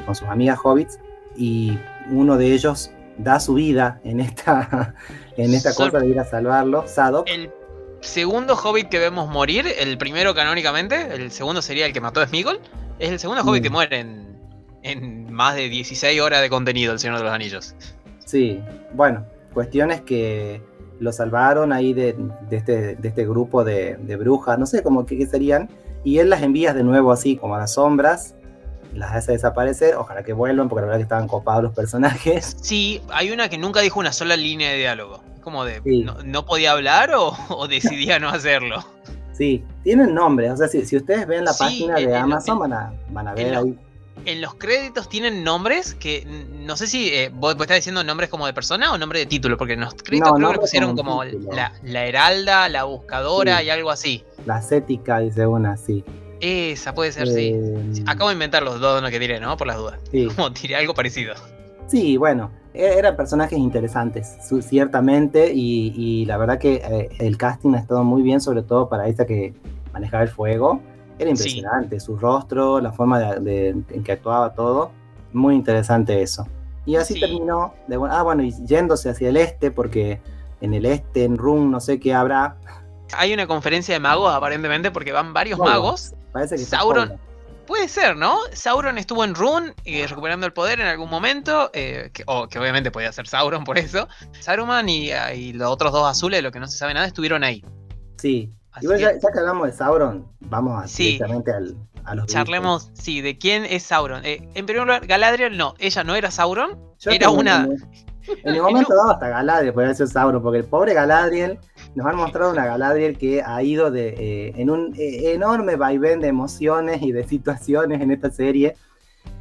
[0.04, 1.00] con sus amigas hobbits
[1.34, 1.78] y
[2.10, 4.94] uno de ellos da su vida en esta,
[5.38, 7.26] en esta cosa de ir a salvarlo, Sadok.
[7.26, 7.50] El
[8.06, 12.26] segundo hobbit que vemos morir, el primero canónicamente, el segundo sería el que mató a
[12.26, 12.60] Smigol,
[12.98, 13.72] es el segundo hobbit que mm.
[13.72, 14.38] muere en,
[14.82, 17.74] en, más de 16 horas de contenido, El Señor de los Anillos.
[18.24, 18.60] Sí,
[18.94, 20.62] bueno, cuestiones que
[20.98, 22.16] lo salvaron ahí de,
[22.48, 25.68] de, este, de este, grupo de, de, brujas, no sé cómo que, serían,
[26.04, 28.34] y él las envía de nuevo así como a las sombras
[28.94, 32.56] las hace desaparecer, ojalá que vuelvan, porque la verdad que estaban copados los personajes.
[32.62, 35.20] Sí, hay una que nunca dijo una sola línea de diálogo.
[35.46, 35.80] Como de,
[36.24, 38.84] no, podía hablar o, decidía no hacerlo?
[39.32, 42.94] Sí, tienen nombres, o sea, si, si ustedes ven la página de Amazon van, a,
[43.10, 43.78] van a ver ahí.
[44.24, 46.26] En los créditos tienen nombres que
[46.64, 49.58] no sé si eh, vos, estás diciendo nombres como de persona o nombre de título,
[49.58, 53.90] porque en los créditos creo que pusieron como, la, la, Heralda, la Buscadora y algo
[53.90, 54.24] así.
[54.46, 56.02] La Cética, dice una, sí.
[56.40, 57.52] Esa puede ser, sí.
[57.54, 59.54] Eh, Acabo de inventar los dos que tiré, ¿no?
[59.58, 60.00] Por las dudas.
[60.10, 60.26] Sí.
[60.34, 61.34] Como tiré algo parecido.
[61.88, 68.04] Sí, bueno, eran personajes interesantes, ciertamente, y, la verdad que eh, el casting ha estado
[68.04, 69.54] muy bien, sobre todo para esta que
[69.92, 70.80] manejaba el fuego.
[71.18, 74.90] Era impresionante, su rostro, la forma de, en que actuaba todo,
[75.32, 76.46] muy interesante eso.
[76.84, 80.20] Y así terminó, de, ah bueno, y yéndose hacia el este, porque
[80.60, 82.56] en el este, en Rum, no sé qué habrá.
[83.16, 86.14] Hay una conferencia de magos, aparentemente, porque van varios magos
[86.56, 87.18] Sauron.
[87.66, 88.38] Puede ser, ¿no?
[88.52, 93.12] Sauron estuvo en Rune y recuperando el poder en algún momento, eh, que, obviamente podía
[93.12, 94.08] ser Sauron por eso.
[94.40, 97.64] Saruman y, y, los otros dos azules, lo que no se sabe nada, estuvieron ahí.
[98.18, 98.52] Sí.
[98.80, 103.38] Y ya, que hablamos de Sauron, vamos a directamente al, a los Charlemos, sí, de
[103.38, 104.24] quién es Sauron.
[104.24, 107.68] Eh, en primer lugar, Galadriel no, ella no era Sauron, era una...
[108.44, 111.58] En el momento dado hasta Galadriel puede ser Sauron, porque el pobre Galadriel
[111.96, 116.20] nos han mostrado una Galadriel que ha ido de, eh, en un eh, enorme vaivén
[116.20, 118.76] de emociones y de situaciones en esta serie.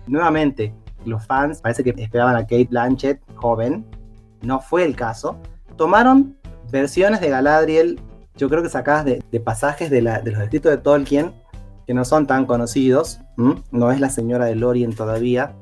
[0.08, 0.74] Nuevamente,
[1.06, 3.86] los fans parece que esperaban a Kate Blanchett joven,
[4.41, 5.38] no fue el caso.
[5.76, 6.38] Tomaron
[6.72, 8.00] versiones de Galadriel,
[8.38, 11.34] yo creo que sacadas de, pasajes de, los escritos de Tolkien,
[11.86, 15.56] que no son tan conocidos, no es la señora de Lorien todavía,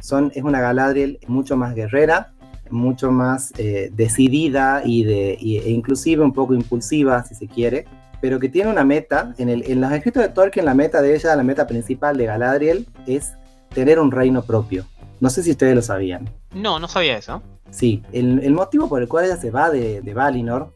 [0.00, 2.31] son, es una Galadriel mucho más guerrera,
[2.72, 7.86] mucho más eh, decidida y de, e inclusive un poco impulsiva, si se quiere,
[8.20, 9.34] pero que tiene una meta.
[9.38, 12.26] En, el, en los escritos de Tolkien, la meta de ella, la meta principal de
[12.26, 13.34] Galadriel, es
[13.74, 14.86] tener un reino propio.
[15.20, 16.28] No sé si ustedes lo sabían.
[16.54, 17.42] No, no sabía eso.
[17.70, 20.72] Sí, el, el motivo por el cual ella se va de, de Valinor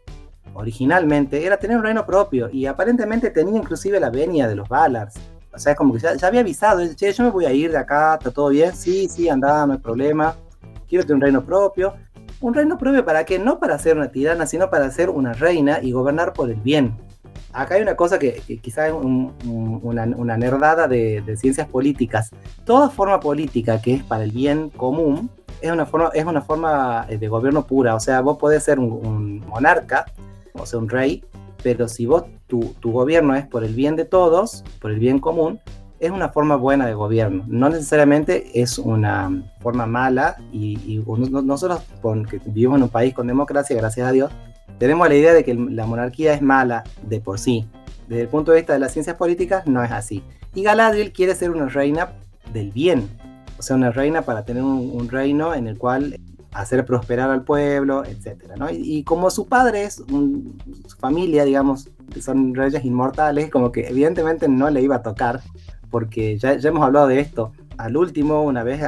[0.54, 5.14] originalmente era tener un reino propio y aparentemente tenía inclusive la venia de los Valars.
[5.52, 7.78] O sea, es como que ya, había avisado, che, yo me voy a ir de
[7.78, 10.36] acá, está todo bien, sí, sí, anda, no hay problema
[10.88, 11.94] quiero tener un reino propio.
[12.40, 13.38] Un reino propio para qué?
[13.38, 16.96] No para ser una tirana, sino para ser una reina y gobernar por el bien.
[17.52, 22.30] Acá hay una cosa que, quizás es una, nerdada de, ciencias políticas.
[22.64, 25.30] Toda forma política que es para el bien común
[25.62, 27.94] es una forma, es una forma eh, de gobierno pura.
[27.94, 30.04] O sea, vos podés ser un, monarca,
[30.52, 31.24] o sea, un rey,
[31.62, 35.18] pero si vos, tu, tu gobierno es por el bien de todos, por el bien
[35.18, 35.58] común,
[35.98, 39.30] es una forma buena de gobierno, no necesariamente es una
[39.60, 41.02] forma mala y,
[41.44, 41.82] nosotros
[42.28, 44.30] que vivimos en un país con democracia, gracias a Dios,
[44.78, 47.66] tenemos la idea de que la monarquía es mala de por sí.
[48.08, 50.22] Desde el punto de vista de las ciencias políticas no es así.
[50.54, 52.10] Y Galadriel quiere ser una reina
[52.52, 53.08] del bien,
[53.58, 56.20] o sea, una reina para tener un, reino en el cual
[56.52, 58.44] hacer prosperar al pueblo, etc.
[58.72, 64.70] Y, como su padre es su familia, digamos, son reyes inmortales, como que evidentemente no
[64.70, 65.40] le iba a tocar
[65.90, 67.52] porque ya, hemos hablado de esto.
[67.78, 68.80] Al último, una vez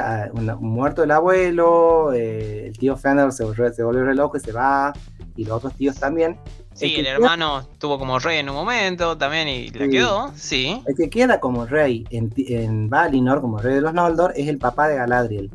[0.59, 4.93] muerto el abuelo, eh, el tío Fender se, se volvió re loco y se va,
[5.35, 6.39] y los otros tíos también.
[6.73, 10.81] Sí, el, hermano estuvo como rey en un momento también y le quedó, sí.
[10.87, 14.57] El que queda como rey en, en Valinor, como rey de los Noldor, es el
[14.57, 15.51] papá de Galadriel,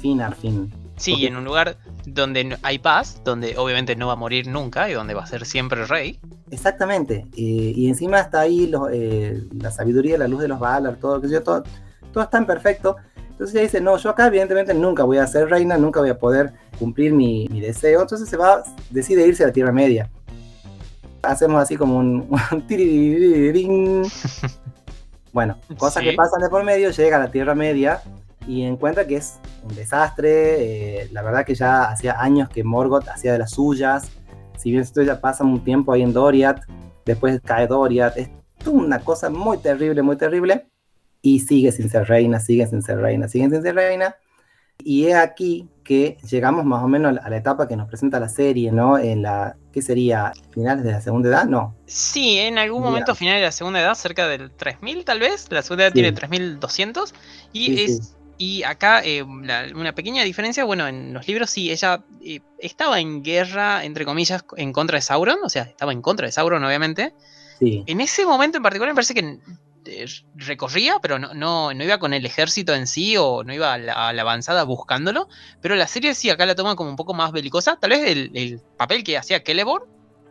[0.00, 0.72] Finarfin.
[0.96, 4.94] Sí, en un lugar donde hay paz, donde obviamente no va a morir nunca y
[4.94, 6.18] donde va a ser siempre rey.
[6.50, 7.26] Exactamente.
[7.36, 11.28] Eh, y encima está ahí eh, la sabiduría, la luz de los Valar, todo, que
[11.28, 11.62] yo, todo,
[12.12, 12.96] todo está en perfecto.
[13.30, 16.18] Entonces ella dice, no, yo acá evidentemente nunca voy a ser reina, nunca voy a
[16.18, 18.02] poder cumplir mi, deseo.
[18.02, 20.10] Entonces se va, decide irse a la Tierra Media.
[21.22, 22.28] Hacemos así como un...
[25.32, 28.02] bueno, cosas que pasan de por medio, llega a la Tierra Media
[28.46, 31.02] y encuentra que es un desastre.
[31.02, 34.10] Eh, la verdad que ya hacía años que Morgoth hacía de las suyas.
[34.56, 36.62] Si bien esto ya pasa un tiempo ahí en Doriath,
[37.04, 38.16] después cae Doriath.
[38.16, 38.30] Es
[38.66, 40.66] una cosa muy terrible, muy terrible.
[41.20, 44.16] Y sigue sin ser reina, sigue sin ser reina, sigue sin ser reina.
[44.84, 48.28] Y es aquí que llegamos más o menos a la etapa que nos presenta la
[48.28, 48.98] serie, ¿no?
[48.98, 50.32] En la, ¿qué sería?
[50.50, 51.44] ¿Finales de la segunda edad?
[51.44, 51.76] No.
[51.86, 55.46] Sí, en algún momento finales de la segunda edad, cerca del 3000 tal vez.
[55.50, 57.14] La segunda edad tiene 3200.
[57.52, 62.40] Y es y acá eh, una pequeña diferencia, bueno, en los libros sí, ella eh,
[62.58, 66.32] estaba en guerra, entre comillas, en contra de Sauron, o sea, estaba en contra de
[66.32, 67.14] Sauron, obviamente.
[67.58, 67.84] Sí.
[67.86, 69.38] En ese momento en particular me parece que
[69.86, 73.78] eh, recorría, pero no, no, iba con el ejército en sí o no iba a
[73.78, 75.28] la, avanzada buscándolo.
[75.60, 77.76] Pero la serie sí acá la toma como un poco más belicosa.
[77.76, 79.84] Tal vez el, el papel que hacía Celeborn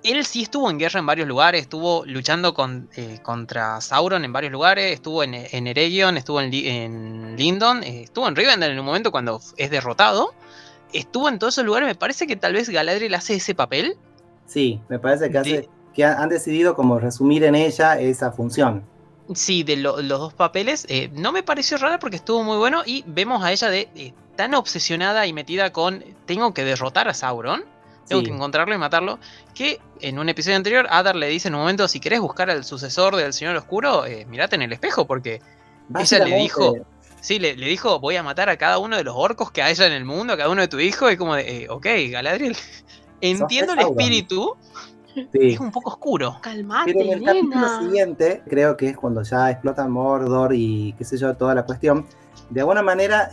[0.04, 4.34] él sí estuvo en guerra en varios lugares, estuvo luchando con, eh, contra Sauron en
[4.34, 8.80] varios lugares, estuvo en, en Eregion, estuvo en, en Lindon, eh, estuvo en Rivendell en
[8.80, 10.34] un momento cuando es derrotado.
[10.94, 13.96] Estuvo en todos esos lugares, me parece que tal vez Galadriel hace ese papel.
[14.46, 18.84] Sí, me parece que, hace, que han decidido como resumir en ella esa función.
[19.34, 20.86] Sí, de los dos papeles.
[20.90, 24.54] Eh, no me pareció rara porque estuvo muy bueno y vemos a ella de tan
[24.56, 27.64] obsesionada y metida con tengo que derrotar a Sauron
[28.12, 29.20] tengo que encontrarlo y matarlo.
[29.54, 32.64] Que en un episodio anterior, Adar le dice en un momento: si querés buscar al
[32.64, 35.42] sucesor del Señor Oscuro, eh, mirate en el espejo, porque
[35.98, 36.76] ella le dijo.
[37.22, 39.94] Sí, le, dijo, voy a matar a cada uno de los orcos que haya en
[39.94, 42.58] el mundo, a cada uno de tu hijo, y como de, eh, ok, Galadriel,
[43.22, 44.58] entiendo el espíritu,
[45.32, 46.40] es un poco oscuro.
[46.42, 51.06] Calmate, Pero en el capítulo siguiente, creo que es cuando ya explota Mordor y qué
[51.06, 52.08] sé yo, toda la cuestión,
[52.50, 53.30] de alguna manera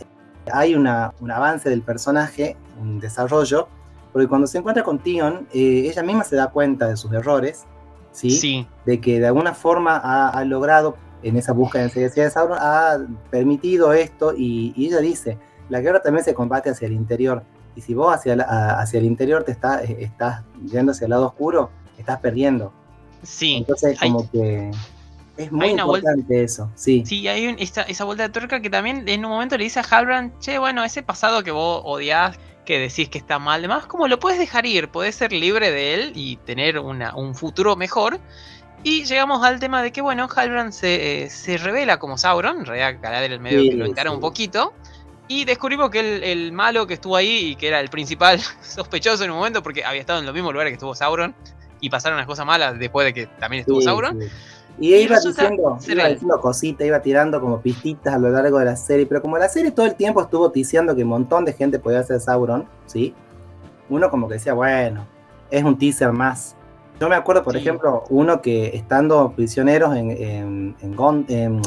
[0.51, 3.67] hay una, un avance del personaje, un desarrollo,
[4.11, 7.65] porque cuando se encuentra con Tion, eh, ella misma se da cuenta de sus errores,
[8.11, 8.31] ¿sí?
[8.31, 8.67] sí.
[8.85, 12.97] De que de alguna forma ha, logrado, en esa búsqueda de enseguida de Sauron, ha
[13.29, 15.37] permitido esto y, ella dice,
[15.69, 17.43] la guerra también se combate hacia el interior.
[17.75, 18.33] Y si vos hacia,
[18.79, 22.73] hacia el interior te está, eh, estás yendo hacia el lado oscuro, estás perdiendo.
[23.21, 23.57] Sí.
[23.57, 24.71] Entonces, como que
[25.39, 27.03] es muy importante eso, sí.
[27.05, 30.37] Sí, hay esa vuelta de tuerca que también en un momento le dice a Halbrand,
[30.39, 32.37] che, bueno, ese pasado que vos odiás,
[32.69, 35.95] que decís que está mal, además, como lo puedes dejar ir, puedes ser libre de
[35.95, 38.19] él y tener un futuro mejor.
[38.83, 42.99] Y llegamos al tema de que, bueno, Halbrand se, eh, revela como Sauron, en realidad
[43.01, 44.71] Galadriel el medio que lo encara un poquito.
[45.27, 49.31] Y descubrimos que el, malo que estuvo ahí y que era el principal sospechoso en
[49.31, 51.33] un momento, porque había estado en los mismos lugares que estuvo Sauron,
[51.81, 54.19] y pasaron las cosas malas después de que también estuvo Sauron.
[54.79, 58.77] Y, iba, diciendo, iba diciendo cositas, iba tirando como pistitas a lo largo de la
[58.77, 61.79] serie, pero como la serie todo el tiempo estuvo diciendo que un montón de gente
[61.79, 63.13] podía ser Sauron, ¿sí?
[63.89, 65.05] Uno como que decía, bueno,
[65.51, 66.55] es un teaser más.
[66.99, 71.61] Yo me acuerdo, por ejemplo, uno que estando prisioneros en, en, en,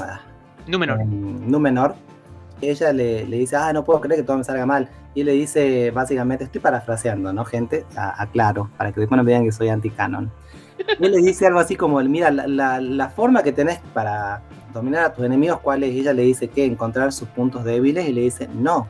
[1.50, 1.94] Númenor.
[2.60, 4.88] ella le, le, dice, ah, no puedo creer que todo me salga mal.
[5.14, 7.84] Y le dice, básicamente, estoy parafraseando, ¿no, gente?
[7.96, 10.30] Aclaro, para que después no vean que soy anti-canon.
[11.00, 15.24] Él le dice algo así como, mira, la, forma que tenés para dominar a tus
[15.24, 15.94] enemigos, ¿cuál es?
[15.94, 18.88] ella le dice que encontrar sus puntos débiles y le dice, no,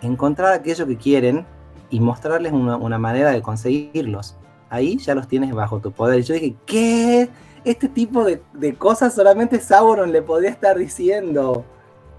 [0.00, 1.44] encontrar aquello que quieren
[1.90, 4.36] y mostrarles una, manera de conseguirlos.
[4.70, 6.20] Ahí ya los tienes bajo tu poder.
[6.20, 7.28] Y yo dije, ¿qué?
[7.64, 11.64] Este tipo de, cosas solamente Sauron le podría estar diciendo.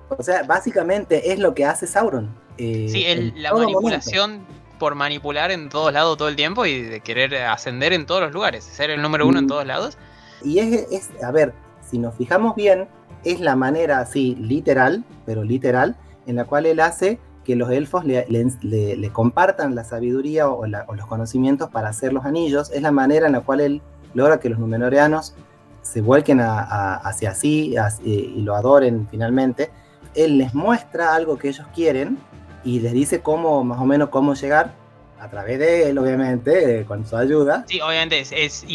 [0.10, 2.34] O sea, básicamente es lo que hace Sauron.
[2.58, 4.46] Eh, sí, la manipulación
[4.78, 8.34] por manipular en todos lados todo el tiempo y de querer ascender en todos los
[8.34, 9.50] lugares, ser el número uno en mm.
[9.50, 9.98] todos lados.
[10.44, 12.88] Y es, a ver, si nos fijamos bien,
[13.24, 15.96] es la manera así literal, pero literal,
[16.28, 21.70] en la cual él hace que los elfos le, compartan la sabiduría o, los conocimientos
[21.70, 22.72] para hacer los anillos.
[22.72, 23.82] Es la manera en la cual él
[24.14, 25.36] logra que los numenoreanos
[25.82, 29.70] se vuelquen hacia sí y lo adoren finalmente.
[30.16, 32.18] Él les muestra algo que ellos quieren
[32.66, 34.74] y les dice cómo, más o menos, cómo llegar
[35.20, 37.64] a través de él, obviamente, con su ayuda.
[37.68, 38.66] Sí, obviamente es, es,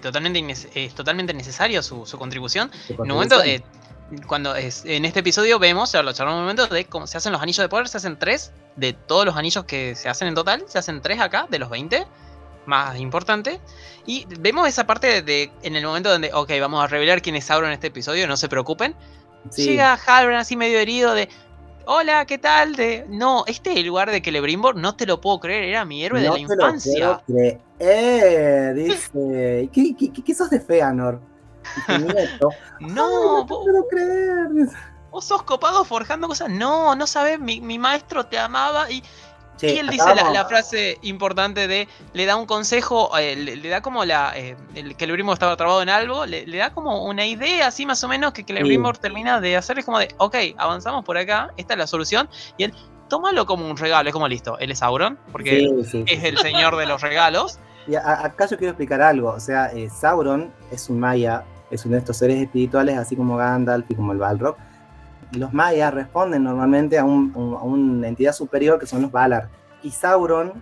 [0.00, 2.70] totalmente, es totalmente necesario su, contribución.
[2.88, 3.62] En un momento, eh,
[4.26, 7.42] cuando es, en este episodio vemos, lo charlamos un momento, de cómo se hacen los
[7.42, 10.64] anillos de poder, se hacen tres, de todos los anillos que se hacen en total,
[10.66, 12.06] se hacen tres acá, de los 20,
[12.66, 13.60] más importante.
[14.06, 17.44] Y vemos esa parte de, en el momento donde, ok, vamos a revelar quién es
[17.44, 18.94] Sauron en este episodio, no se preocupen.
[19.56, 21.28] Llega Halbrand así medio herido de,
[21.88, 22.76] hola, ¿qué tal?
[22.76, 26.04] De, no, este es el lugar de Celebrimbor, no te lo puedo creer, era mi
[26.04, 27.22] héroe de la infancia.
[27.78, 31.20] Eh, dice, ¿qué, qué, qué, sos de Feanor?
[32.80, 34.48] no, no puedo creer.
[35.10, 36.50] Vos sos copado forjando cosas.
[36.50, 39.02] No, no sabes, mi, mi maestro te amaba y
[39.60, 44.04] y él dice la, frase importante de, le da un consejo, eh, le, da como
[44.04, 47.66] la, eh, el que el Brimor estaba trabado en algo, le, da como una idea
[47.66, 50.36] así más o menos que, que el Brimor termina de hacer, es como de, ok,
[50.56, 52.74] avanzamos por acá, esta es la solución, y él,
[53.08, 55.68] tómalo como un regalo, es como listo, él es Sauron, porque
[56.06, 57.58] es el señor de los regalos.
[57.86, 61.94] Y acá yo quiero explicar algo, o sea, eh, Sauron es un maya, es uno
[61.94, 64.56] de estos seres espirituales, así como Gandalf y como el Balrog,
[65.32, 69.48] los mayas responden normalmente a, una entidad superior que son los Valar.
[69.82, 70.52] Y Sauron,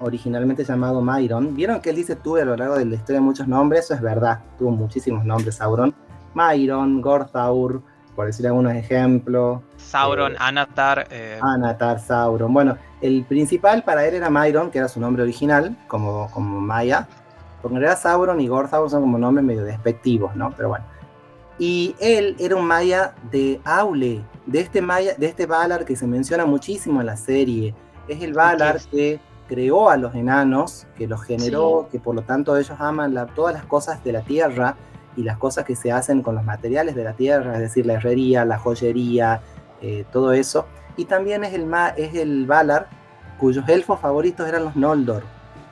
[0.00, 3.48] originalmente llamado Myron, vieron que él dice tuve a lo largo de la historia muchos
[3.48, 5.94] nombres, eso es verdad, tuvo muchísimos nombres Sauron.
[6.34, 7.82] Myron, Gorthaur,
[8.14, 9.60] por decir algunos ejemplos.
[9.76, 11.06] Sauron, eh, Anatar.
[11.10, 11.38] Eh...
[11.42, 12.52] Anatar, Sauron.
[12.52, 17.08] Bueno, el principal para él era Myron, que era su nombre original, como, como Maya.
[17.60, 20.52] Porque en realidad Sauron y Gorthaur son como nombres medio despectivos, ¿no?
[20.56, 20.91] Pero bueno.
[21.58, 26.06] Y él era un maya de Aule, de este maya, de este Valar que se
[26.06, 27.74] menciona muchísimo en la serie.
[28.08, 32.56] Es el Valar que creó a los enanos, que los generó, que por lo tanto
[32.56, 34.76] ellos aman todas las cosas de la tierra
[35.16, 37.94] y las cosas que se hacen con los materiales de la tierra, es decir, la
[37.94, 39.42] herrería, la joyería,
[39.82, 40.66] eh, todo eso.
[40.96, 42.88] Y también es el, es el Valar
[43.38, 45.22] cuyos elfos favoritos eran los Noldor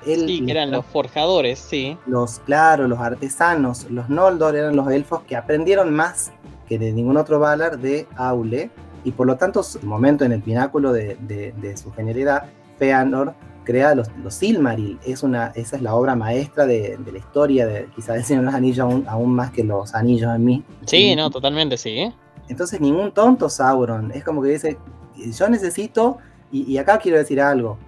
[0.05, 1.97] sí, que eran los forjadores, sí.
[2.07, 6.33] Los, claro, los artesanos, los Noldor eran los elfos que aprendieron más
[6.69, 8.71] que de ningún otro Valar de Aule,
[9.05, 12.45] y por lo tanto, el momento en el pináculo de, su genialidad,
[12.79, 13.35] Feanor
[13.65, 17.89] crea los, los Silmaril, es una, esa es la obra maestra de, la historia, de,
[17.95, 20.65] quizás el Señor los Anillos aún, más que los anillos en mí.
[20.87, 22.13] Sí, no, totalmente, sí.
[22.49, 24.79] Entonces ningún tonto Sauron, es como que dice,
[25.17, 26.19] yo necesito,
[26.53, 27.79] y acá quiero decir algo,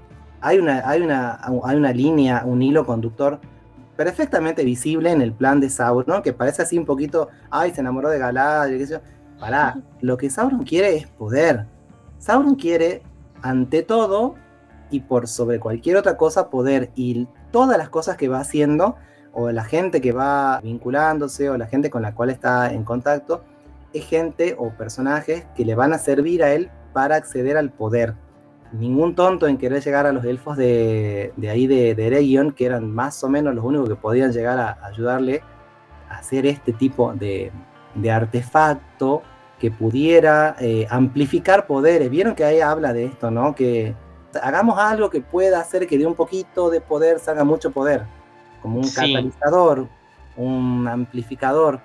[0.43, 3.41] hay una, hay una, hay una línea, un hilo conductor
[3.97, 8.11] perfectamente visible en el plan de Sauron, que parece así un poquito, ay, se enamoró
[8.11, 9.01] de Galadriel.
[9.39, 11.67] Pará, lo que Sauron quiere es poder.
[12.19, 13.03] Sauron quiere,
[13.43, 14.35] ante todo,
[14.91, 16.91] y por sobre cualquier otra cosa, poder.
[16.97, 18.97] Y todas las cosas que va haciendo,
[19.33, 23.45] o la gente que va vinculándose, o la gente con la cual está en contacto,
[23.93, 28.15] es gente o personajes que le van a servir a él para acceder al poder
[28.73, 33.23] ningún tonto en querer llegar a los elfos de, ahí de, de que eran más
[33.23, 35.43] o menos los únicos que podían llegar a ayudarle
[36.09, 37.53] a hacer este tipo de,
[38.11, 39.23] artefacto
[39.59, 42.11] que pudiera eh, amplificar poderes.
[42.11, 43.55] Vieron que ahí habla de esto, ¿no?
[43.55, 43.95] Que
[44.43, 48.07] hagamos algo que pueda hacer que de un poquito de poder salga mucho poder,
[48.61, 49.89] como un catalizador,
[50.37, 51.81] un amplificador.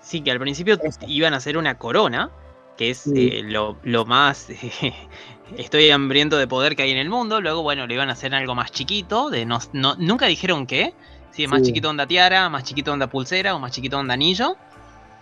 [0.00, 2.30] Sí, que al principio iban a hacer una corona,
[2.76, 4.48] que es eh, lo, más
[5.56, 7.40] estoy hambriento de poder que hay en el mundo.
[7.40, 9.30] Luego, bueno, lo iban a hacer algo más chiquito.
[9.30, 10.94] De no, nunca dijeron qué.
[11.30, 14.56] Sí, más chiquito onda tiara, más chiquito onda pulsera o más chiquito onda anillo.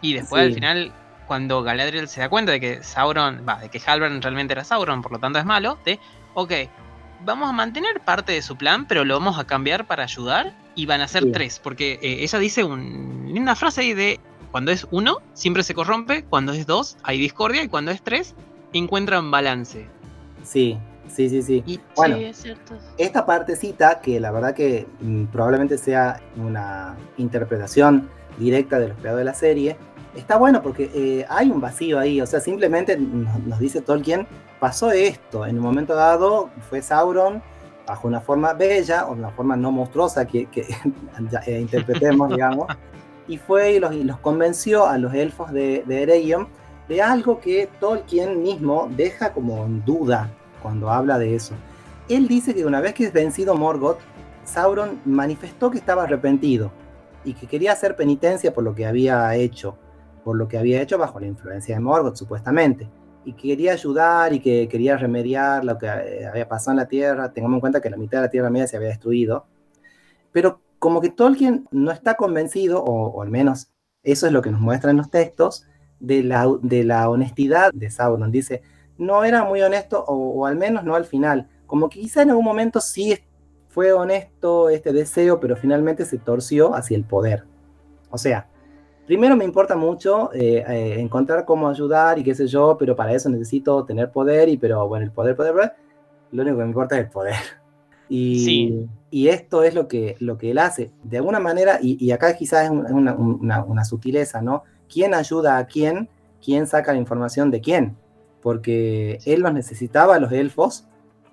[0.01, 0.93] Y después al final,
[1.27, 5.03] cuando Galadriel se da cuenta de que Sauron, va, de que Halbrand realmente era Sauron,
[5.03, 5.99] por lo tanto es malo, de,
[6.35, 6.53] ok,
[7.25, 10.55] vamos a mantener parte de su plan, pero lo vamos a cambiar para ayudar.
[10.79, 14.21] Y van a ser tres, porque eh, ella dice una frase ahí de,
[14.51, 18.35] cuando es uno, siempre se corrompe, cuando es dos, hay discordia, y cuando es tres,
[18.75, 19.89] encuentran balance.
[20.47, 20.79] Sí,
[21.09, 21.81] sí, sí, sí.
[21.97, 22.17] bueno,
[22.99, 29.25] esta partecita, que la verdad que mm, probablemente sea una interpretación directa de los creadores
[29.25, 29.77] de la serie,
[30.15, 34.29] está bueno porque eh, hay un vacío ahí, o sea, simplemente nos, dice Tolkien,
[34.61, 37.43] pasó esto, en un momento dado fue Sauron
[37.85, 40.49] bajo una forma bella o una forma no monstruosa que,
[41.47, 42.69] eh, interpretemos, digamos,
[43.27, 46.47] y fue y los, los, convenció a los elfos de, de Ereion
[46.89, 50.31] de algo que Tolkien mismo deja como en duda
[50.63, 51.55] cuando habla de eso.
[52.09, 53.99] Él dice que una vez que es vencido Morgoth,
[54.45, 56.71] Sauron manifestó que estaba arrepentido
[57.25, 59.77] y que quería hacer penitencia por lo que había hecho,
[60.25, 62.89] por lo que había hecho bajo la influencia de Morgoth supuestamente,
[63.25, 67.33] y quería ayudar y que quería remediar lo que eh, había pasado en la Tierra.
[67.33, 69.47] Tengamos en cuenta que la mitad de la Tierra Media se había destruido,
[70.31, 73.69] pero como que Tolkien no está convencido, o, al menos
[74.05, 75.67] eso es lo que nos muestran los textos,
[76.01, 78.31] de la, de la honestidad de Sauron.
[78.31, 78.63] Dice,
[78.99, 81.49] no era muy honesto, o, al menos no al final.
[81.67, 83.19] Como que quizá en algún momento sí
[83.69, 87.45] fue honesto este deseo, pero finalmente se torció hacia el poder.
[88.11, 88.49] O sea,
[89.07, 93.13] primero me importa mucho eh, eh, encontrar cómo ayudar y qué sé yo, pero para
[93.13, 95.73] eso necesito tener poder, y pero bueno, el poder, poder, poder
[96.33, 97.35] lo único que me importa es el poder.
[98.09, 100.93] Y, y esto es lo que, lo que él hace.
[101.03, 104.63] De alguna manera, y, acá quizás es una, una, una, sutileza, ¿no?
[104.93, 106.09] ¿Quién ayuda a quién?
[106.45, 107.97] ¿Quién saca la información de quién?
[108.43, 110.85] porque él los necesitaba, los elfos.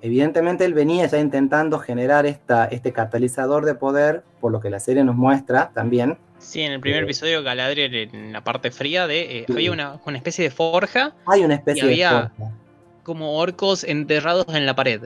[0.01, 4.79] Evidentemente él venía ya intentando generar esta, este catalizador de poder, por lo que la
[4.79, 6.17] serie nos muestra también.
[6.39, 9.53] Sí, en el primer Eh, episodio Galadriel en la parte fría de eh, Sí.
[9.53, 12.29] había una, una especie de forja Hay una especie Y había- de...
[12.29, 12.51] forja.
[13.03, 15.03] como orcos enterrados en la pared.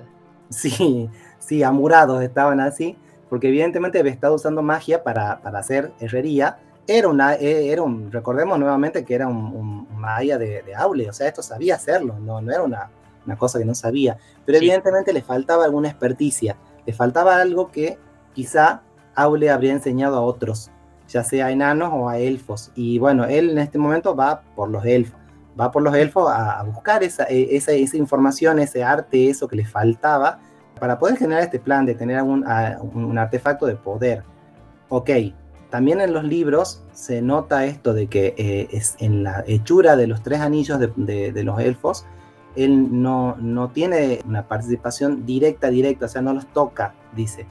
[0.50, 2.96] Sí, sí, amurados estaban así,
[3.30, 6.58] porque evidentemente había estado usando magia para, para hacer herrería.
[6.88, 11.10] Era una, eh, era un, recordemos nuevamente que era un, un, maya de, de Aule,
[11.10, 12.90] o sea, esto sabía hacerlo, no, no era una,
[13.26, 14.66] una cosa que no sabía, pero Sí.
[14.66, 17.98] evidentemente le faltaba alguna experticia, le faltaba algo que
[18.34, 18.82] quizá
[19.16, 20.72] Aule habría enseñado a otros,
[21.10, 24.70] ya sea a enanos o a elfos, y bueno, él en este momento va por
[24.70, 25.20] los elfos,
[25.60, 29.48] va por los elfos a, a buscar esa, eh, esa, esa información, ese arte, eso
[29.50, 30.40] que le faltaba,
[30.80, 34.24] para poder generar este plan de tener un, a- un- un artefacto de poder.
[34.90, 35.10] Ok,
[35.70, 40.08] también en los libros se nota esto de que eh, es en la hechura de
[40.08, 42.06] los tres anillos de, de- de los elfos,
[42.56, 47.46] él no, no tiene una participación directa, directa, o sea, no los toca, dice.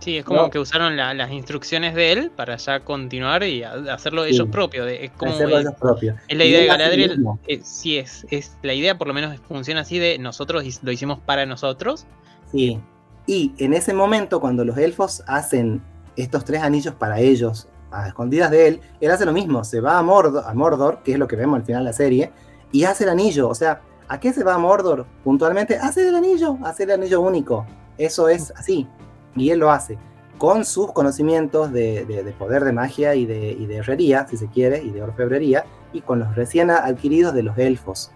[0.00, 0.50] Sí, es como No.
[0.50, 4.30] que usaron la- las instrucciones de él para ya continuar y a- hacerlo Sí.
[4.30, 4.86] ellos propios.
[4.86, 6.16] de- es como hacerlo eh, ellos propios.
[6.28, 7.24] es la idea de Galadriel.
[7.48, 10.92] eh, sí, es, es la idea, por lo menos funciona así de nosotros y lo
[10.92, 12.06] hicimos para nosotros.
[12.52, 12.80] Sí.
[13.26, 15.82] Y en ese momento, cuando los elfos hacen
[16.22, 19.98] estos tres anillos para ellos, a escondidas de él, él hace lo mismo, se va
[19.98, 22.32] a Mordor, a Mordor, que es lo que vemos al final de la serie,
[22.70, 23.48] y hace el anillo.
[23.48, 25.76] O sea, ¿a qué se va a Mordor puntualmente?
[25.78, 27.64] Hace el anillo, hace el anillo único.
[27.96, 28.86] Eso es así.
[29.34, 29.96] Y él lo hace.
[30.36, 34.36] Con sus conocimientos de, de- de poder de magia y de, y de herrería, si
[34.36, 38.10] se quiere, y de orfebrería, y con los recién adquiridos de los elfos.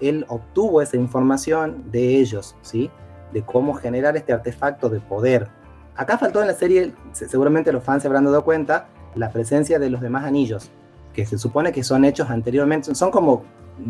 [0.00, 2.90] Él obtuvo esa información de ellos, ¿sí?
[3.32, 5.48] de cómo generar este artefacto de poder.
[5.96, 9.78] Acá faltó en la serie, se- seguramente los fans se habrán dado cuenta, la presencia
[9.78, 10.70] de los demás anillos,
[11.14, 13.44] que se supone que son hechos anteriormente, son como,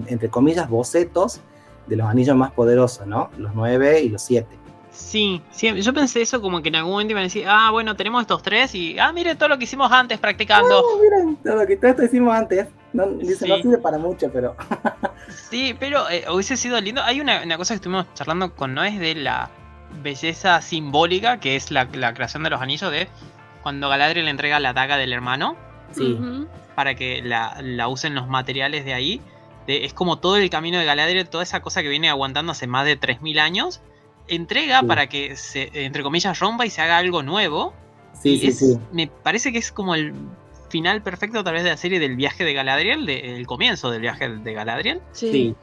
[0.07, 1.41] entre comillas, bocetos
[1.87, 3.31] de los anillos más poderosos, ¿no?
[3.37, 4.57] Los nueve y los siete.
[4.91, 7.97] Sí, sí, yo pensé eso como que en algún momento iban a decir, ah, bueno,
[7.97, 10.81] tenemos estos tres y, ah, mire todo lo que hicimos antes practicando.
[10.81, 13.49] Oh, miren, todo lo que todo esto hicimos antes, no, dice, Sí.
[13.49, 14.57] no sirve para mucho, pero
[15.51, 17.03] Sí, pero eh, hubiese sido lindo.
[17.03, 19.51] Hay una, una cosa que estuvimos charlando con Noé de la
[20.03, 23.09] belleza simbólica, que es la, la creación de los anillos, de
[23.63, 25.57] cuando Galadriel le entrega la daga del hermano
[25.93, 26.19] sí,
[26.75, 29.21] para que la, la usen los materiales de ahí.
[29.67, 32.67] De- es como todo el camino de Galadriel, toda esa cosa que viene aguantando hace
[32.67, 33.81] más de 3.000 años.
[34.29, 34.87] Entrega Sí.
[34.87, 37.75] para que se, entre comillas, rompa y se haga algo nuevo.
[38.13, 38.79] sí, Y sí, es- sí.
[38.93, 40.15] Me parece que es como el
[40.69, 44.01] final perfecto a través de la serie del viaje de Galadriel, de- el comienzo del
[44.03, 45.01] viaje de Galadriel.
[45.13, 45.55] Sí.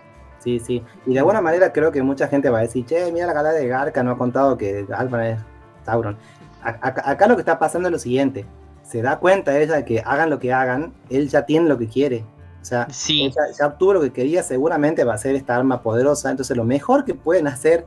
[0.43, 0.83] Sí, sí.
[1.05, 3.51] Y de alguna manera creo que mucha gente va a decir, che, mira la gala
[3.51, 5.39] de Garca, no ha contado que Alban es
[5.85, 6.17] Sauron.
[6.61, 8.45] Acá, acá lo que está pasando es lo siguiente.
[8.83, 11.87] Se da cuenta ella de que hagan lo que hagan, él ya tiene lo que
[11.87, 12.25] quiere.
[12.61, 16.29] O sea, Sí, ya, obtuvo lo que quería, seguramente va a ser esta arma poderosa.
[16.31, 17.85] Entonces lo mejor que pueden hacer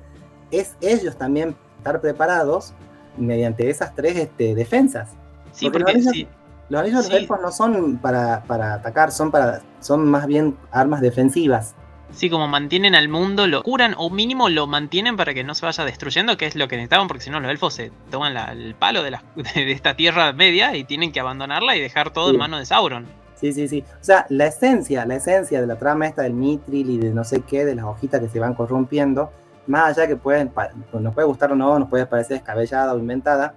[0.50, 2.72] es ellos también estar preparados
[3.18, 5.11] mediante esas tres este, defensas.
[5.52, 6.28] sí, porque porque los anillos- sí,
[6.68, 11.00] Los anillos de elfos no son para, para atacar, son, para, son más bien armas
[11.00, 11.74] defensivas.
[12.12, 15.66] Sí, como mantienen al mundo, lo curan o mínimo lo mantienen para que no se
[15.66, 18.52] vaya destruyendo, que es lo que necesitaban, porque si no los elfos se toman la-
[18.52, 19.22] el palo de, la-
[19.54, 22.34] de esta tierra media y tienen que abandonarla y dejar todo Sí.
[22.34, 23.07] en manos de Sauron.
[23.34, 23.84] Sí, sí, sí.
[24.00, 27.22] O sea, la esencia, la esencia de la trama esta del Mitril y de no
[27.22, 29.30] sé qué, de las hojitas que se van corrompiendo,
[29.66, 30.50] más allá que pueden,
[30.94, 33.52] nos puede gustar o no, nos puede parecer descabellada o inventada,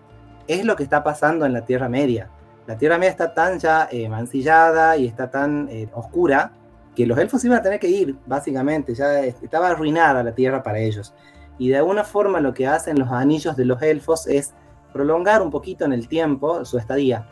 [0.47, 2.27] es lo que está pasando en la Tierra Media.
[2.67, 6.51] La Tierra Media está tan ya eh, mancillada y está tan eh, oscura
[6.99, 10.61] que los elfos iban a tener que ir, básicamente, ya es- estaba arruinada la Tierra
[10.61, 11.13] para ellos.
[11.57, 14.53] Y de alguna forma lo que hacen los anillos de los elfos es
[14.91, 17.25] prolongar un poquito en el tiempo su estadía.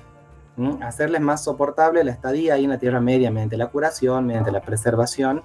[0.82, 4.62] hacerles más soportable la estadía ahí en la Tierra Media mediante la curación, mediante la
[4.62, 5.44] preservación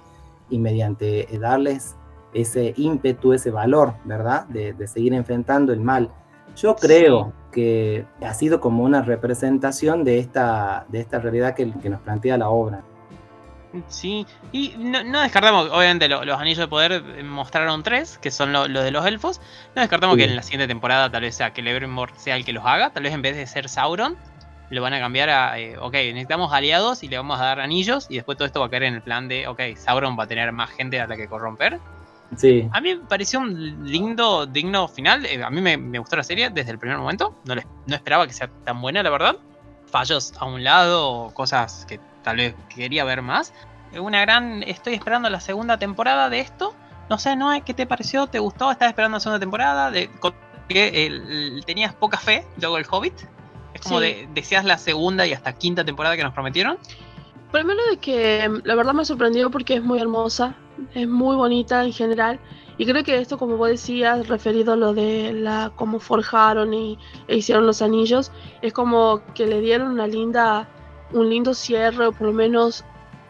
[0.49, 1.95] y mediante eh, darles
[2.33, 4.45] ese ímpetu, ese valor, ¿verdad?
[4.47, 6.09] De, de seguir enfrentando el mal.
[6.55, 11.89] Yo creo que ha sido como una representación de esta, de esta realidad que, que
[11.89, 12.83] nos plantea la obra.
[13.87, 18.53] Sí, y no, no descartamos, obviamente lo- los anillos de poder mostraron tres, que son
[18.53, 19.41] lo- los de los elfos.
[19.75, 20.21] No descartamos Sí.
[20.23, 22.91] que en la siguiente temporada tal vez sea que Celebrimbor sea el que los haga.
[22.91, 24.15] Tal vez en vez de ser Sauron,
[24.69, 28.05] lo van a cambiar a, eh, ok, necesitamos aliados y le vamos a dar anillos.
[28.09, 30.27] Y después todo esto va a caer en el plan de, ok, Sauron va a
[30.27, 31.79] tener más gente a la que corromper.
[32.35, 35.25] Sí, A mí me pareció un lindo, digno final.
[35.25, 37.35] eh, a mí me, me gustó la serie desde el primer momento.
[37.45, 39.35] No, les- no esperaba que sea tan buena, la verdad.
[39.87, 43.53] Fallos a un lado cosas que tal vez quería ver más.
[43.99, 44.63] Una gran.
[44.63, 46.73] Estoy esperando la segunda temporada de esto.
[47.09, 48.27] No sé, Noé, ¿qué te pareció?
[48.27, 48.71] ¿Te gustó?
[48.71, 49.91] ¿Estás esperando la segunda temporada?
[49.91, 50.09] De,
[50.67, 53.13] que el- tenías poca fe luego el Hobbit.
[53.73, 54.05] Es como Sí.
[54.05, 56.77] de, deseas la segunda y hasta quinta temporada que nos prometieron.
[57.51, 60.55] Primero de que mm, la verdad me sorprendió porque es muy hermosa,
[60.93, 62.39] es muy bonita en general.
[62.77, 66.97] Y creo que esto, como vos decías, referido a lo de la cómo forjaron y
[67.27, 68.31] e hicieron los anillos,
[68.63, 70.67] es como que le dieron una linda,
[71.13, 72.83] un lindo cierre, o por lo menos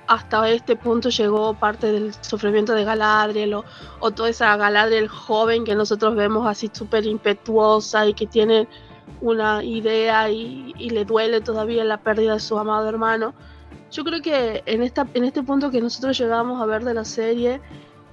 [0.07, 3.65] hasta este punto llegó parte del sufrimiento de Galadriel o,
[3.99, 8.67] o toda esa Galadriel joven que nosotros vemos así súper impetuosa y que tiene
[9.21, 13.33] una idea y, y le duele todavía la pérdida de su amado hermano.
[13.91, 17.05] Yo creo que en, esta, en este punto que nosotros llegamos a ver de la
[17.05, 17.61] serie,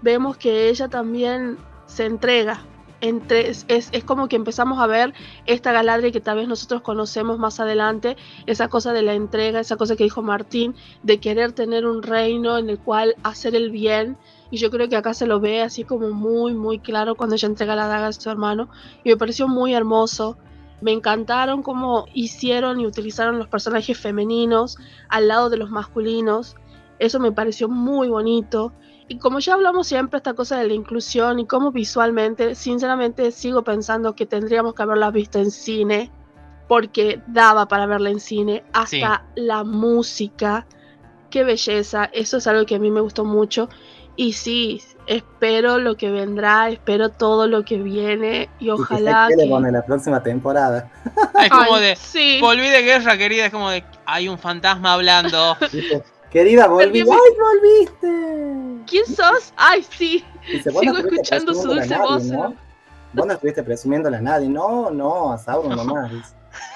[0.03, 2.61] vemos que ella también se entrega.
[3.01, 5.15] Es, es como que empezamos a ver
[5.47, 9.77] esta Galadriel que tal vez nosotros conocemos más adelante, esa cosa de la entrega, esa
[9.77, 14.19] cosa que dijo Martín, de querer tener un reino en el cual hacer el bien.
[14.51, 17.49] Y yo creo que acá se lo ve así como muy, muy claro cuando ella
[17.49, 18.69] entrega la daga a su hermano.
[19.05, 20.37] Y me pareció muy hermoso.
[20.81, 24.77] Me encantaron cómo hicieron y utilizaron los personajes femeninos
[25.09, 26.57] al lado de los masculinos.
[27.01, 28.75] Eso me pareció muy bonito.
[29.09, 33.65] Y como ya hablamos siempre esta cosa de la inclusión y cómo visualmente, sinceramente sigo
[33.65, 36.13] pensando que tendríamos que haberla visto en cine,
[36.69, 40.67] porque daba para verla en cine, hasta la música,
[41.31, 43.69] qué belleza, eso es algo que a mí me gustó mucho.
[44.15, 49.29] Y sí, espero lo que vendrá, espero todo lo que viene y ojalá.
[49.31, 49.73] ¿Y que, que...
[49.73, 50.93] la próxima temporada.
[51.43, 52.39] Es como Ay, de, sí.
[52.41, 55.57] volví de guerra, querida, es como de, hay un fantasma hablando.
[56.31, 57.01] Querida, volví.
[57.01, 58.85] ¡Ay, volviste!
[58.87, 59.53] ¿Quién sos?
[59.57, 60.25] Ay, sí.
[60.51, 62.25] Dice, Sigo escuchando su dulce nadie, voz.
[62.25, 62.55] ¿no?
[63.13, 64.49] Vos no estuviste presumiéndole a nadie.
[64.49, 66.35] No, no, a Sauron nomás.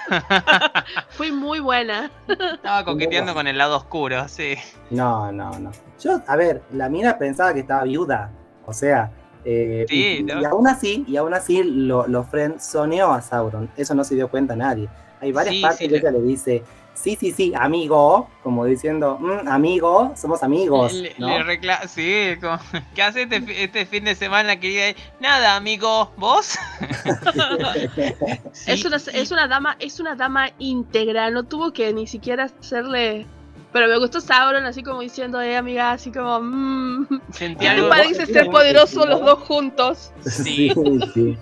[1.11, 2.11] Fui muy buena.
[2.29, 4.57] Estaba coqueteando con el lado oscuro, sí.
[4.91, 5.71] No, no, no.
[6.01, 8.33] Yo, a ver, la mina pensaba que estaba viuda.
[8.67, 9.13] O sea,
[9.45, 10.41] eh, sí, y, no.
[10.41, 12.27] y, aún así, y aún así lo, lo
[12.59, 13.71] soneó a Sauron.
[13.77, 14.89] Eso no se dio cuenta nadie.
[15.21, 16.63] Hay varias sí, partes sí, que ella le dice,
[16.95, 20.93] sí, sí, sí, amigo, como diciendo, mmm, amigo, somos amigos.
[20.93, 21.43] Le, ¿no?
[21.43, 22.59] le sí, como,
[22.95, 24.99] ¿qué hace este, este, fin de semana, querida?
[25.21, 26.57] Nada, amigo, ¿vos?
[28.53, 32.45] sí, es, una, es una dama, es una dama íntegra, no tuvo que ni siquiera
[32.45, 33.27] hacerle.
[33.73, 38.25] Pero me gustó Sauron, así como diciendo, eh, amiga, así como, mmm, Sentí algo, parece
[38.27, 40.13] ser poderosos los dos juntos.
[40.25, 40.73] Sí,
[41.13, 41.37] sí.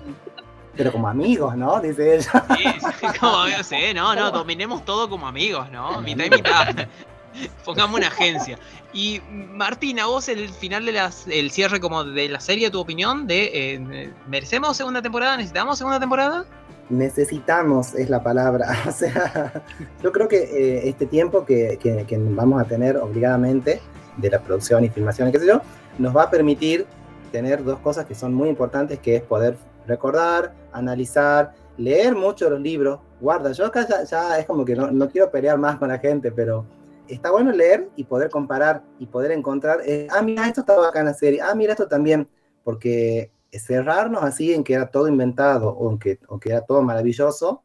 [0.76, 1.80] Pero como amigos, ¿no?
[1.80, 2.44] Dice ella.
[2.56, 2.64] Sí,
[3.00, 6.00] sí como, sí, no, no, dominemos todo como amigos, ¿no?
[6.00, 6.88] Mitad y mitad.
[7.64, 8.58] Pongamos una agencia.
[8.92, 13.26] Y Martina, vos el final de las, el cierre como de la serie, tu opinión
[13.26, 15.36] de eh, ¿merecemos segunda temporada?
[15.36, 16.44] ¿Necesitamos segunda temporada?
[16.90, 18.66] Necesitamos es la palabra.
[18.86, 19.62] O sea,
[20.02, 23.80] yo creo que eh, este tiempo que, que, que, vamos a tener obligadamente
[24.18, 25.62] de la producción y filmación, qué sé yo,
[25.98, 26.86] nos va a permitir
[27.32, 29.56] tener dos cosas que son muy importantes, que es poder
[29.86, 33.00] recordar, analizar, leer mucho los libros.
[33.20, 35.98] Guarda, yo acá ya, ya es como que no, no, quiero pelear más con la
[35.98, 36.64] gente, pero
[37.08, 41.00] está bueno leer y poder comparar y poder encontrar, eh, ah, mira, esto estaba acá
[41.00, 42.28] en la serie, ah, mira, esto también,
[42.62, 46.82] porque cerrarnos así en que era todo inventado o en que, o que era todo
[46.82, 47.62] maravilloso,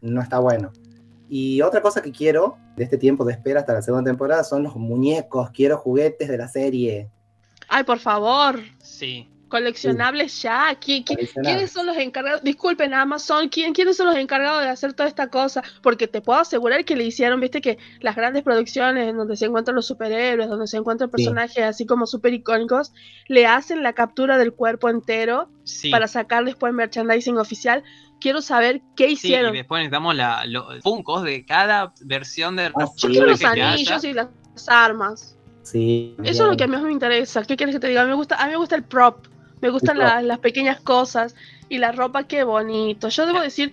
[0.00, 0.72] no está bueno.
[1.28, 4.64] Y otra cosa que quiero de este tiempo de espera hasta la segunda temporada son
[4.64, 7.10] los muñecos, quiero juguetes de la serie.
[7.70, 8.60] Ay, por favor.
[8.82, 9.28] Sí.
[9.48, 10.42] Coleccionables sí.
[10.42, 10.74] ya.
[10.74, 12.42] ¿Qui qui quiénes son los encargados?
[12.42, 15.62] Disculpen, Amazon, ¿quién, ¿quiénes son los encargados de hacer toda esta cosa?
[15.80, 19.46] Porque te puedo asegurar que le hicieron, viste, que las grandes producciones en donde se
[19.46, 21.62] encuentran los superhéroes, donde se encuentran personajes sí.
[21.62, 22.92] así como súper icónicos,
[23.28, 25.90] le hacen la captura del cuerpo entero sí.
[25.90, 27.84] para sacar después merchandising oficial.
[28.20, 29.54] Quiero saber qué hicieron.
[29.54, 34.02] y después necesitamos la, los funcos de cada versión de los Yo quiero los anillos
[34.04, 34.28] y las
[34.68, 35.36] armas.
[35.70, 36.34] Sí, Eso bien.
[36.34, 37.42] es lo que a mí me interesa.
[37.44, 38.02] ¿Qué quieres que te diga?
[38.02, 39.26] A mí me gusta, a mí me gusta el prop.
[39.60, 41.36] Me gustan la, las pequeñas cosas
[41.68, 43.08] y la ropa, qué bonito.
[43.08, 43.72] Yo debo decir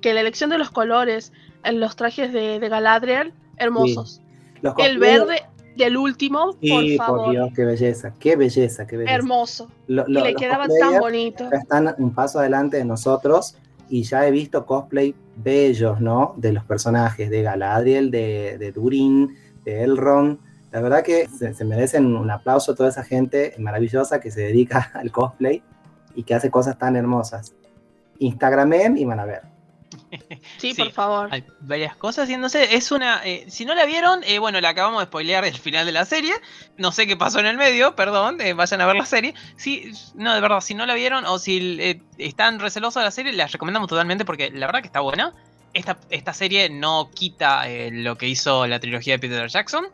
[0.00, 1.32] que la elección de los colores
[1.62, 4.22] en los trajes de, de Galadriel, hermosos.
[4.62, 4.72] Sí.
[4.78, 5.42] El verde
[5.76, 7.24] del último, sí, por favor.
[7.26, 9.14] Por Dios, qué belleza, qué belleza, qué belleza.
[9.14, 9.70] Hermoso.
[9.86, 11.48] Lo, lo, y le quedaba tan bonito.
[11.52, 13.56] Están un paso adelante de nosotros
[13.88, 16.34] y ya he visto cosplay bellos, ¿no?
[16.38, 20.38] De los personajes, de Galadriel, de, de Durin, de Elrond
[20.72, 24.42] la verdad que se, se, merecen un aplauso a toda esa gente maravillosa que se
[24.42, 25.62] dedica al cosplay
[26.14, 27.54] y que hace cosas tan hermosas.
[28.18, 29.42] Instagramen y van a ver.
[30.58, 31.28] Sí, sí, por favor.
[31.30, 33.20] Hay varias cosas y no sé, es una...
[33.24, 36.04] Eh, si no la vieron, eh, bueno, la acabamos de spoilear el final de la
[36.04, 36.32] serie.
[36.78, 39.34] No sé qué pasó en el medio, perdón, eh, vayan a ver la serie.
[39.56, 43.10] Sí, no, de verdad, si no la vieron o si eh, están recelosos de la
[43.10, 45.34] serie, la recomendamos totalmente porque la verdad que está buena.
[45.74, 49.88] Esta, esta serie no quita lo que hizo la trilogía de Peter Jackson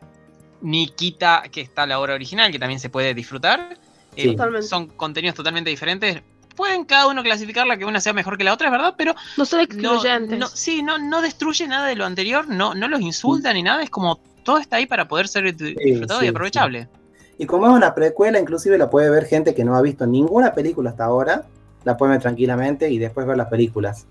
[0.63, 3.77] ni quita que está la obra original, que también se puede disfrutar.
[4.15, 4.35] Sí.
[4.35, 6.21] Eh, son contenidos totalmente diferentes.
[6.55, 9.13] Pueden cada uno clasificarla que una sea mejor que la otra, es verdad, pero.
[9.37, 10.39] No son excluyentes.
[10.39, 13.61] No, no, sí, no, no destruye nada de lo anterior, no, no los insulta ni
[13.61, 16.87] nada, es como todo está ahí para poder ser disfrutado sí, y aprovechable.
[17.37, 20.53] Y como es una precuela, inclusive la puede ver gente que no ha visto ninguna
[20.53, 21.45] película hasta ahora,
[21.83, 24.05] la puede ver tranquilamente y después ver las películas.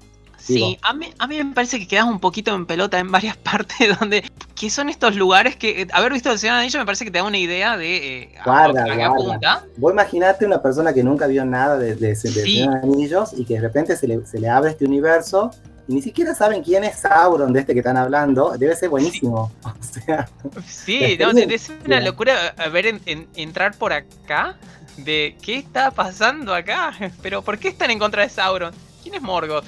[0.45, 3.37] Sí, a mí, a mí me parece que quedas un poquito en pelota en varias
[3.51, 4.25] partes donde...
[4.57, 5.83] ¿Qué son estos lugares que...
[5.83, 7.77] eh, Haber visto el Señor de los Anillos me parece que te da una idea
[7.77, 8.23] de...
[8.23, 9.65] eh, Guarda, a guarda.
[9.77, 12.31] Vos imaginate una persona que nunca vio nada de, de, de Sí.
[12.33, 15.51] Señor de los Anillos y que de repente se le, se le abre este universo
[15.89, 18.55] y ni siquiera saben quién es Sauron de este que están hablando.
[18.57, 19.51] Debe ser buenísimo.
[19.65, 20.29] O sea,
[20.67, 24.57] Sí, no, es una locura a ver en- en- entrar por acá
[24.97, 26.93] de qué está pasando acá.
[27.23, 28.73] Pero ¿por qué están en contra de Sauron?
[29.03, 29.65] ¿Quién es Morgoth?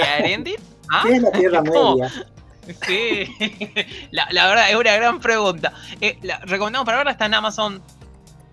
[0.00, 1.02] ¿Ah?
[1.04, 1.96] ¿qué es la Tierra ¿Cómo?
[1.96, 2.12] Media?
[2.86, 3.26] Sí,
[4.12, 5.72] la, la verdad es una gran pregunta.
[6.00, 7.82] Eh, la, recomendamos para verla está en Amazon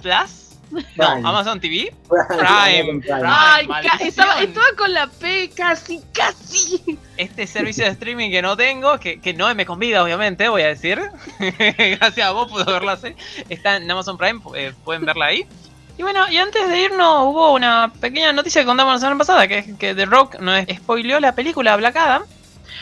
[0.01, 0.49] Plus.
[0.71, 1.27] No, Prime.
[1.27, 1.91] Amazon TV.
[2.07, 3.01] Prime.
[3.25, 3.67] Ay,
[4.01, 6.99] estaba, estaba con la P casi, casi.
[7.17, 10.67] Este servicio de streaming que no tengo, que, que no me convida, obviamente, voy a
[10.67, 11.01] decir.
[11.39, 13.15] Gracias a vos puedo verla así.
[13.49, 15.47] Está en Amazon Prime, eh, pueden verla ahí.
[15.99, 19.49] Y bueno, y antes de irnos hubo una pequeña noticia que contamos la semana pasada,
[19.49, 22.23] que es que The Rock nos spoileó la película Black Adam.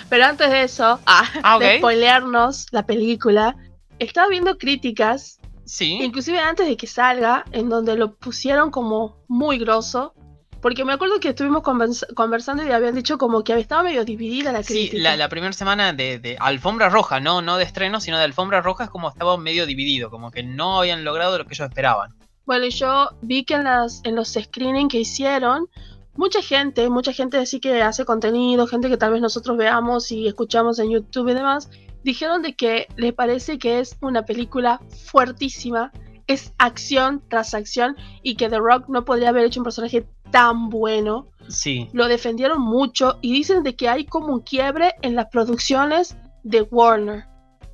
[0.08, 3.56] Pero antes de eso, ah, Ah, de spoilearnos la película,
[3.98, 5.98] estaba viendo críticas, Sí.
[6.04, 10.14] inclusive antes de que salga, en donde lo pusieron como muy grosso.
[10.62, 14.52] Porque me acuerdo que estuvimos convers- conversando y habían dicho como que estaba medio dividida
[14.52, 15.02] la Sí, crítica.
[15.02, 18.62] la, la primera semana de, de alfombra roja, no, no de estreno, sino de alfombra
[18.62, 22.14] roja es como estaba medio dividido, como que no habían logrado lo que ellos esperaban.
[22.48, 25.68] Bueno, yo vi que en, las, en los screening que hicieron,
[26.16, 30.28] mucha gente, mucha gente así que hace contenido, gente que tal vez nosotros veamos y
[30.28, 31.70] escuchamos en YouTube y demás,
[32.06, 34.80] dijeron de que les parece que es una película
[35.12, 35.92] fuertísima,
[36.26, 40.70] es acción tras acción y que The Rock no podría haber hecho un personaje tan
[40.70, 41.28] bueno.
[41.50, 41.90] Sí.
[41.92, 46.62] Lo defendieron mucho y dicen de que hay como un quiebre en las producciones de
[46.62, 47.26] Warner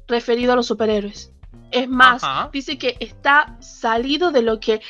[0.08, 1.33] referido a los superhéroes.
[1.72, 2.50] Es más, Ajá.
[2.54, 4.82] dice que está salido de lo que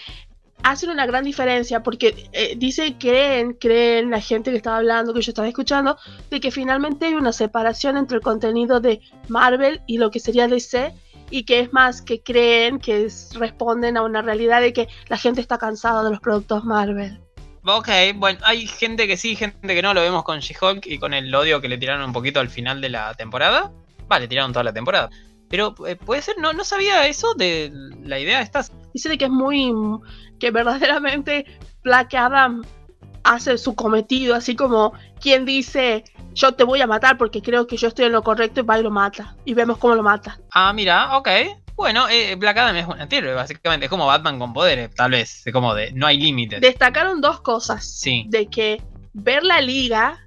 [0.64, 5.22] hace una gran diferencia porque eh, dice creen creen la gente que estaba hablando que
[5.22, 5.98] yo estaba escuchando
[6.30, 10.48] de que finalmente hay una separación entre el contenido de Marvel y lo que sería
[10.48, 10.94] DC
[11.30, 15.18] y que es más que creen que es- responden a una realidad de que la
[15.18, 17.20] gente está cansada de los productos Marvel
[17.66, 21.14] Ok, bueno, hay gente que sí, gente que no, lo vemos con She-Hulk y con
[21.14, 23.72] el odio que le tiraron un poquito al final de la temporada.
[24.10, 25.10] Vale, tiraron toda la temporada.
[25.54, 28.72] Pero eh, puede ser, no, no sabía eso de la idea de estas.
[28.92, 29.72] dice de que es muy
[30.40, 31.46] que verdaderamente
[31.84, 32.64] Black Adam
[33.24, 37.78] hace su cometido así como quien dice yo te voy a matar porque creo que
[37.78, 40.40] yo estoy en lo correcto y va y lo mata y vemos cómo lo mata
[40.52, 41.30] Ah, mira, ok.
[41.76, 43.86] Bueno, eh, Black Adam es un antihéroe, básicamente.
[43.86, 45.44] Es como Batman con poderes, tal vez.
[45.54, 46.62] Como de no hay límites.
[46.62, 48.26] destacaron dos cosas Sí.
[48.28, 48.82] de que
[49.14, 50.18] ver la liga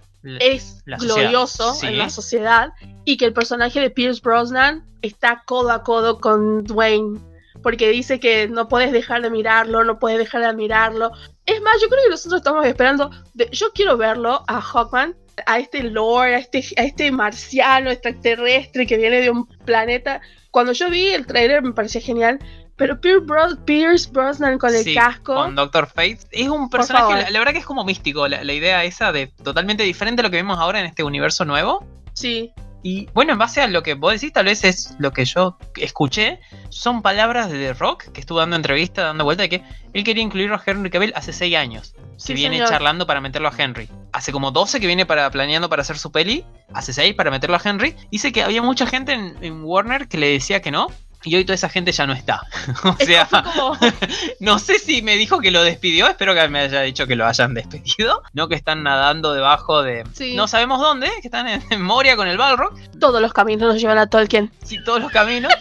[0.41, 1.87] es la glorioso sí.
[1.87, 2.73] en la sociedad
[3.05, 7.21] y que el personaje de Pierce Brosnan está codo a codo con Dwayne
[7.63, 11.11] porque dice que no puedes dejar de mirarlo, no puedes dejar de admirarlo.
[11.47, 15.17] Es más, yo creo que nosotros estamos esperando, de- yo quiero verlo a Hawkman,
[15.47, 20.21] a este lore, a este, a este marciano extraterrestre que viene de un planeta.
[20.51, 22.39] Cuando yo vi el trailer me parecía genial,
[22.77, 25.35] pero Pierce, Bros- Pierce Brosnan con el Sí, casco...
[25.35, 26.19] Con Doctor Fate.
[26.31, 29.29] Es un personaje, la, la verdad que es como místico, la, la idea esa de
[29.43, 31.87] totalmente diferente a lo que vemos ahora en este universo nuevo.
[32.13, 32.53] Sí,
[32.83, 35.59] Y bueno, en base a lo que vos decís, tal vez es lo que yo
[35.77, 39.63] escuché, son palabras de The Rock, que estuvo dando entrevista, dando vuelta, de que
[39.93, 41.95] él quería incluirlo a Henry Cavill hace 6 años.
[42.17, 42.69] Sí, que viene señor.
[42.71, 43.89] charlando para meterlo a Henry.
[44.13, 47.57] Hace como 12 que viene para, planeando para hacer su peli, hace 6 para meterlo
[47.57, 47.95] a Henry.
[48.11, 50.87] Dice que había mucha gente en, en Warner que le decía que no.
[51.27, 52.43] Y hoy toda esa gente ya no está.
[52.85, 53.77] o sea, como...
[54.41, 57.27] no sé si me dijo que lo despidió, espero que me haya dicho que lo
[57.27, 58.23] hayan despedido.
[58.33, 60.05] No que están nadando debajo de...
[60.15, 60.35] Sí.
[60.37, 62.73] No sabemos dónde, que están en, en Moria con el Balrog.
[63.01, 64.53] Todos los caminos nos llevan a Tolkien.
[64.65, 65.53] Sí, todos los caminos.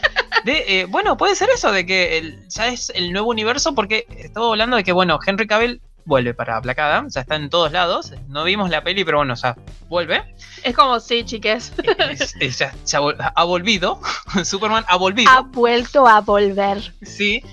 [0.43, 4.05] De, eh, bueno, puede ser eso, de que el- ya es el nuevo universo, porque
[4.19, 7.71] estaba hablando de que, bueno, Henry Cavill vuelve para Black Adam, ya está en todos
[7.71, 8.13] lados.
[8.27, 9.55] No vimos la peli, pero bueno, ya
[9.89, 10.23] vuelve.
[10.63, 11.73] Es como, sí, chiques.
[12.09, 13.99] Es- es- ya, ya vol- ha volvido.
[14.43, 15.31] Superman ha volvido.
[15.31, 16.93] Ha vuelto a volver.
[17.01, 17.43] Sí.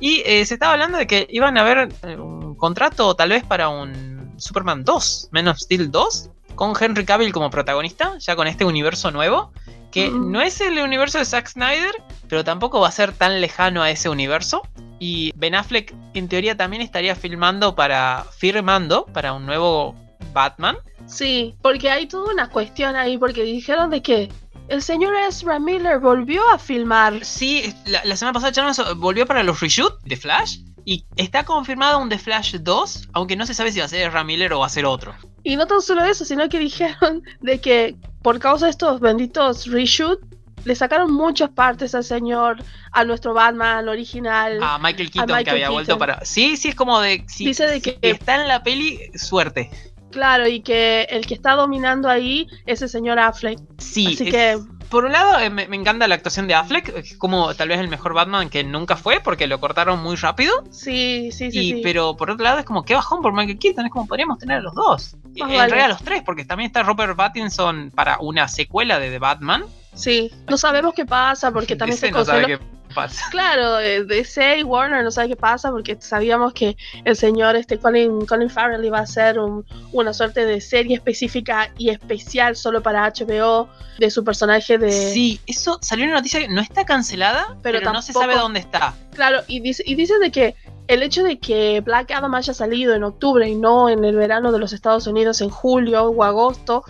[0.00, 3.44] Y eh, se estaba hablando de que iban a haber eh, un contrato tal vez
[3.44, 8.46] para un Superman 2, Men of Steel 2, con Henry Cavill como protagonista, ya con
[8.46, 9.52] este universo nuevo,
[9.92, 10.32] que Mm.
[10.32, 11.92] no es el universo de Zack Snyder,
[12.28, 14.62] pero tampoco va a ser tan lejano a ese universo.
[15.02, 19.96] Y Ben Affleck en teoría también estaría filmando para, firmando para un nuevo
[20.32, 20.76] Batman.
[21.06, 24.28] Sí, porque hay toda una cuestión ahí, porque dijeron de que
[24.68, 27.24] el señor Ezra Miller volvió a filmar.
[27.24, 30.58] Sí, la, la semana pasada Chalmers volvió para los reshoot de Flash.
[30.84, 34.06] Y está confirmado un The Flash 2, aunque no se sabe si va a ser
[34.06, 35.16] Ezra Miller o va a ser otro.
[35.42, 39.66] Y no tan solo eso, sino que dijeron de que por causa de estos benditos
[39.66, 40.20] reshoot,
[40.64, 44.58] le sacaron muchas partes al señor, a nuestro Batman original.
[44.62, 46.24] A Michael Keaton que Michael había vuelto para.
[46.24, 47.24] Sí, sí, es como de.
[47.28, 49.70] Si, Dice de si que- está en la peli, suerte.
[50.10, 53.58] Claro, y que el que está dominando ahí es el señor Affleck.
[53.78, 54.58] Sí, Así es- que
[54.90, 57.88] por un lado eh, me, me encanta la actuación de Affleck, como tal vez el
[57.88, 60.52] mejor Batman que nunca fue, porque lo cortaron muy rápido.
[60.70, 61.58] sí, sí, sí.
[61.58, 61.80] y, sí.
[61.82, 64.58] Pero por otro lado es como que bajón por Michael Keaton, es como podríamos tener
[64.58, 65.16] a los dos.
[65.24, 65.56] Más en vale.
[65.68, 69.64] realidad a los tres, porque también está Robert Pattinson para una secuela de The Batman.
[69.94, 72.58] Sí, no sabemos qué pasa porque también Ese se no sabe qué
[72.94, 73.22] pasa.
[73.30, 78.26] Claro, DC y Warner no sabe qué pasa porque sabíamos que el señor este Colin,
[78.26, 83.06] Colin Farrell iba a hacer un- una suerte de serie específica y especial solo para
[83.06, 83.68] HBO
[83.98, 84.90] de su personaje de...
[84.92, 88.60] Sí, eso salió una noticia que no está cancelada, pero, Pero no se sabe dónde
[88.60, 88.94] está.
[89.14, 90.54] Claro, y dice, y dice de que
[90.88, 94.52] el hecho de que Black Adam haya salido en octubre y no en el verano
[94.52, 96.84] de los Estados Unidos en julio o agosto,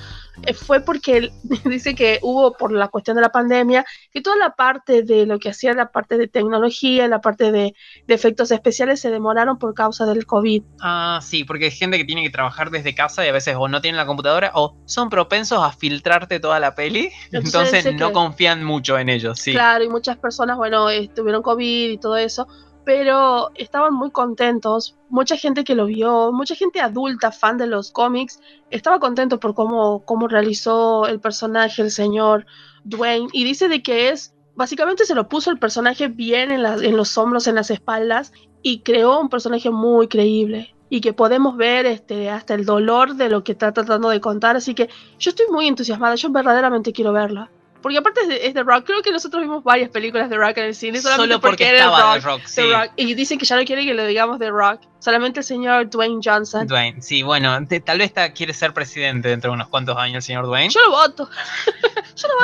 [0.55, 1.31] fue porque
[1.65, 5.39] dice que hubo por la cuestión de la pandemia, que toda la parte de lo
[5.39, 7.75] que hacía la parte de tecnología, la parte de,
[8.07, 10.63] de efectos especiales se demoraron por causa del COVID.
[10.81, 13.69] Ah, sí, porque hay gente que tiene que trabajar desde casa y a veces o
[13.69, 18.13] no tienen la computadora o son propensos a filtrarte toda la peli, Entonces no que-
[18.13, 19.53] confían mucho en ellos, sí.
[19.53, 22.47] Claro, y muchas personas, bueno, eh, tuvieron COVID y todo eso,
[22.85, 24.97] pero estaban muy contentos.
[25.09, 29.55] Mucha gente que lo vio, mucha gente adulta, fan de los cómics, estaba contento por
[29.55, 32.47] cómo, cómo realizó el personaje, el señor
[32.85, 37.19] Dwayne, y dice de que es, básicamente se lo puso el personaje bien en, los
[37.19, 40.75] hombros, en las espaldas, y creó un personaje muy creíble.
[40.89, 44.57] Y que podemos ver este, hasta el dolor de lo que está tratando de contar.
[44.57, 46.17] Así que yo estoy muy entusiasmada.
[46.17, 47.51] Yo verdaderamente quiero verla.
[47.83, 48.85] Porque aparte es de, es de Rock.
[48.87, 51.01] Creo que nosotros vimos varias películas de Rock en el cine.
[51.03, 52.63] Solamente Solo porque era estaba Rock, sí.
[52.63, 52.93] Rock.
[52.97, 54.81] Y dicen que ya no quieren que le digamos The Rock.
[55.01, 56.67] Solamente el señor Dwayne Johnson.
[56.69, 60.17] Dwayne, sí, bueno, te- tal vez está- quiere ser presidente dentro de unos cuantos años
[60.17, 60.71] el señor Dwayne.
[60.73, 61.29] Yo lo voto.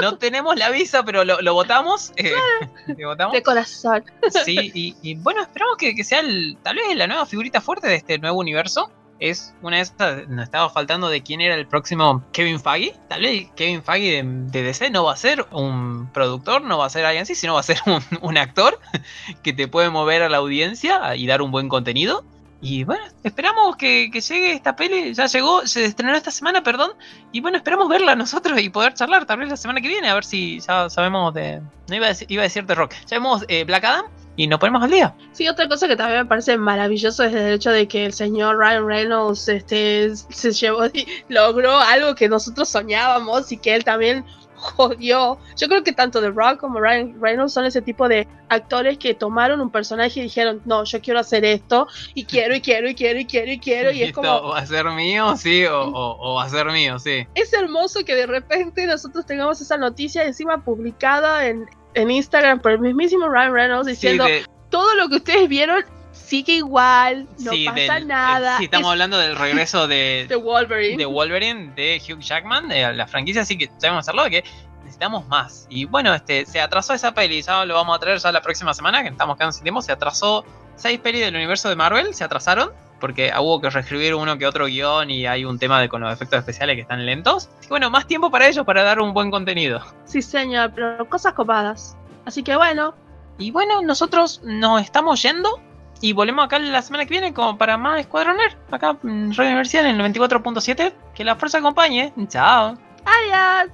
[0.01, 2.12] No tenemos la visa, pero lo, lo votamos.
[2.16, 2.32] eh,
[2.99, 3.32] ¿lo votamos?
[3.34, 4.03] De corazón.
[4.45, 7.86] Sí, y, y bueno, esperamos que, que sea el, tal vez la nueva figurita fuerte
[7.86, 8.91] de este nuevo universo.
[9.20, 12.94] Es una de estas, nos estaba faltando de quién era el próximo Kevin Feige.
[13.08, 16.86] Tal vez Kevin Feige de, de DC no va a ser un productor, no va
[16.86, 18.78] a ser alguien así, sino va a ser un, un actor
[19.42, 22.24] que te puede mover a la audiencia y dar un buen contenido.
[22.60, 25.14] Y bueno, esperamos que, que llegue esta peli.
[25.14, 26.90] Ya llegó, se estrenó esta semana, perdón.
[27.30, 30.08] Y bueno, esperamos verla nosotros y poder charlar tal vez la semana que viene.
[30.08, 31.60] A ver si ya sabemos de.
[31.88, 32.94] No iba a iba a decir The Rock.
[33.06, 34.06] Ya vemos eh, Black Adam
[34.39, 35.14] y nos ponemos al día.
[35.32, 38.57] Sí, otra cosa que también me parece maravilloso es el hecho de que el señor
[38.57, 44.24] Ryan Reynolds este, se llevó y logró algo que nosotros soñábamos y que él también
[44.55, 45.39] jodió.
[45.57, 49.14] Yo creo que tanto The Rock como Ryan Reynolds son ese tipo de actores que
[49.14, 52.95] tomaron un personaje y dijeron, no, yo quiero hacer esto y quiero y quiero y
[52.95, 54.49] quiero y quiero y quiero y es ¿Esto como...
[54.51, 55.36] va a ser mío?
[55.36, 57.26] Sí, o, o- o va a ser mío, sí.
[57.34, 62.72] es hermoso que de repente nosotros tengamos esa noticia encima publicada en, en Instagram por
[62.72, 67.53] el mismísimo Ryan Reynolds Sí, diciendo de- todo lo que ustedes vieron sigue igual, no
[67.53, 68.59] sí, pasa del- nada.
[68.59, 70.97] sí, estamos es hablando del regreso de, de Wolverine.
[70.99, 74.45] de Wolverine de Hugh Jackman, de la franquicia, así que sabemos hacerlo, de que
[74.82, 75.66] necesitamos más.
[75.70, 78.74] Y bueno, este se atrasó esa peli, ya lo vamos a traer ya la próxima
[78.74, 80.45] semana, que estamos quedando sin tiempo, se atrasó
[80.76, 82.70] seis pelis del universo de Marvel, se atrasaron,
[83.01, 86.12] porque hubo que reescribir uno que otro guion y hay un tema de con los
[86.12, 87.49] efectos especiales que están lentos.
[87.59, 89.80] Así que bueno, más tiempo para ellos para dar un buen contenido.
[90.05, 91.96] Sí, señor, pero cosas copadas.
[92.24, 92.94] Así que bueno,
[93.38, 95.61] Y bueno, nosotros nos estamos yendo.
[96.01, 98.57] Y volvemos acá la semana que viene como para más Escuadroner.
[98.70, 100.92] Acá en Radio Universidad en el 94.7.
[101.14, 102.12] Que la fuerza acompañe.
[102.28, 102.76] Chao.
[103.05, 103.72] adiós.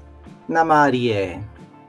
[0.49, 1.54] Namarie.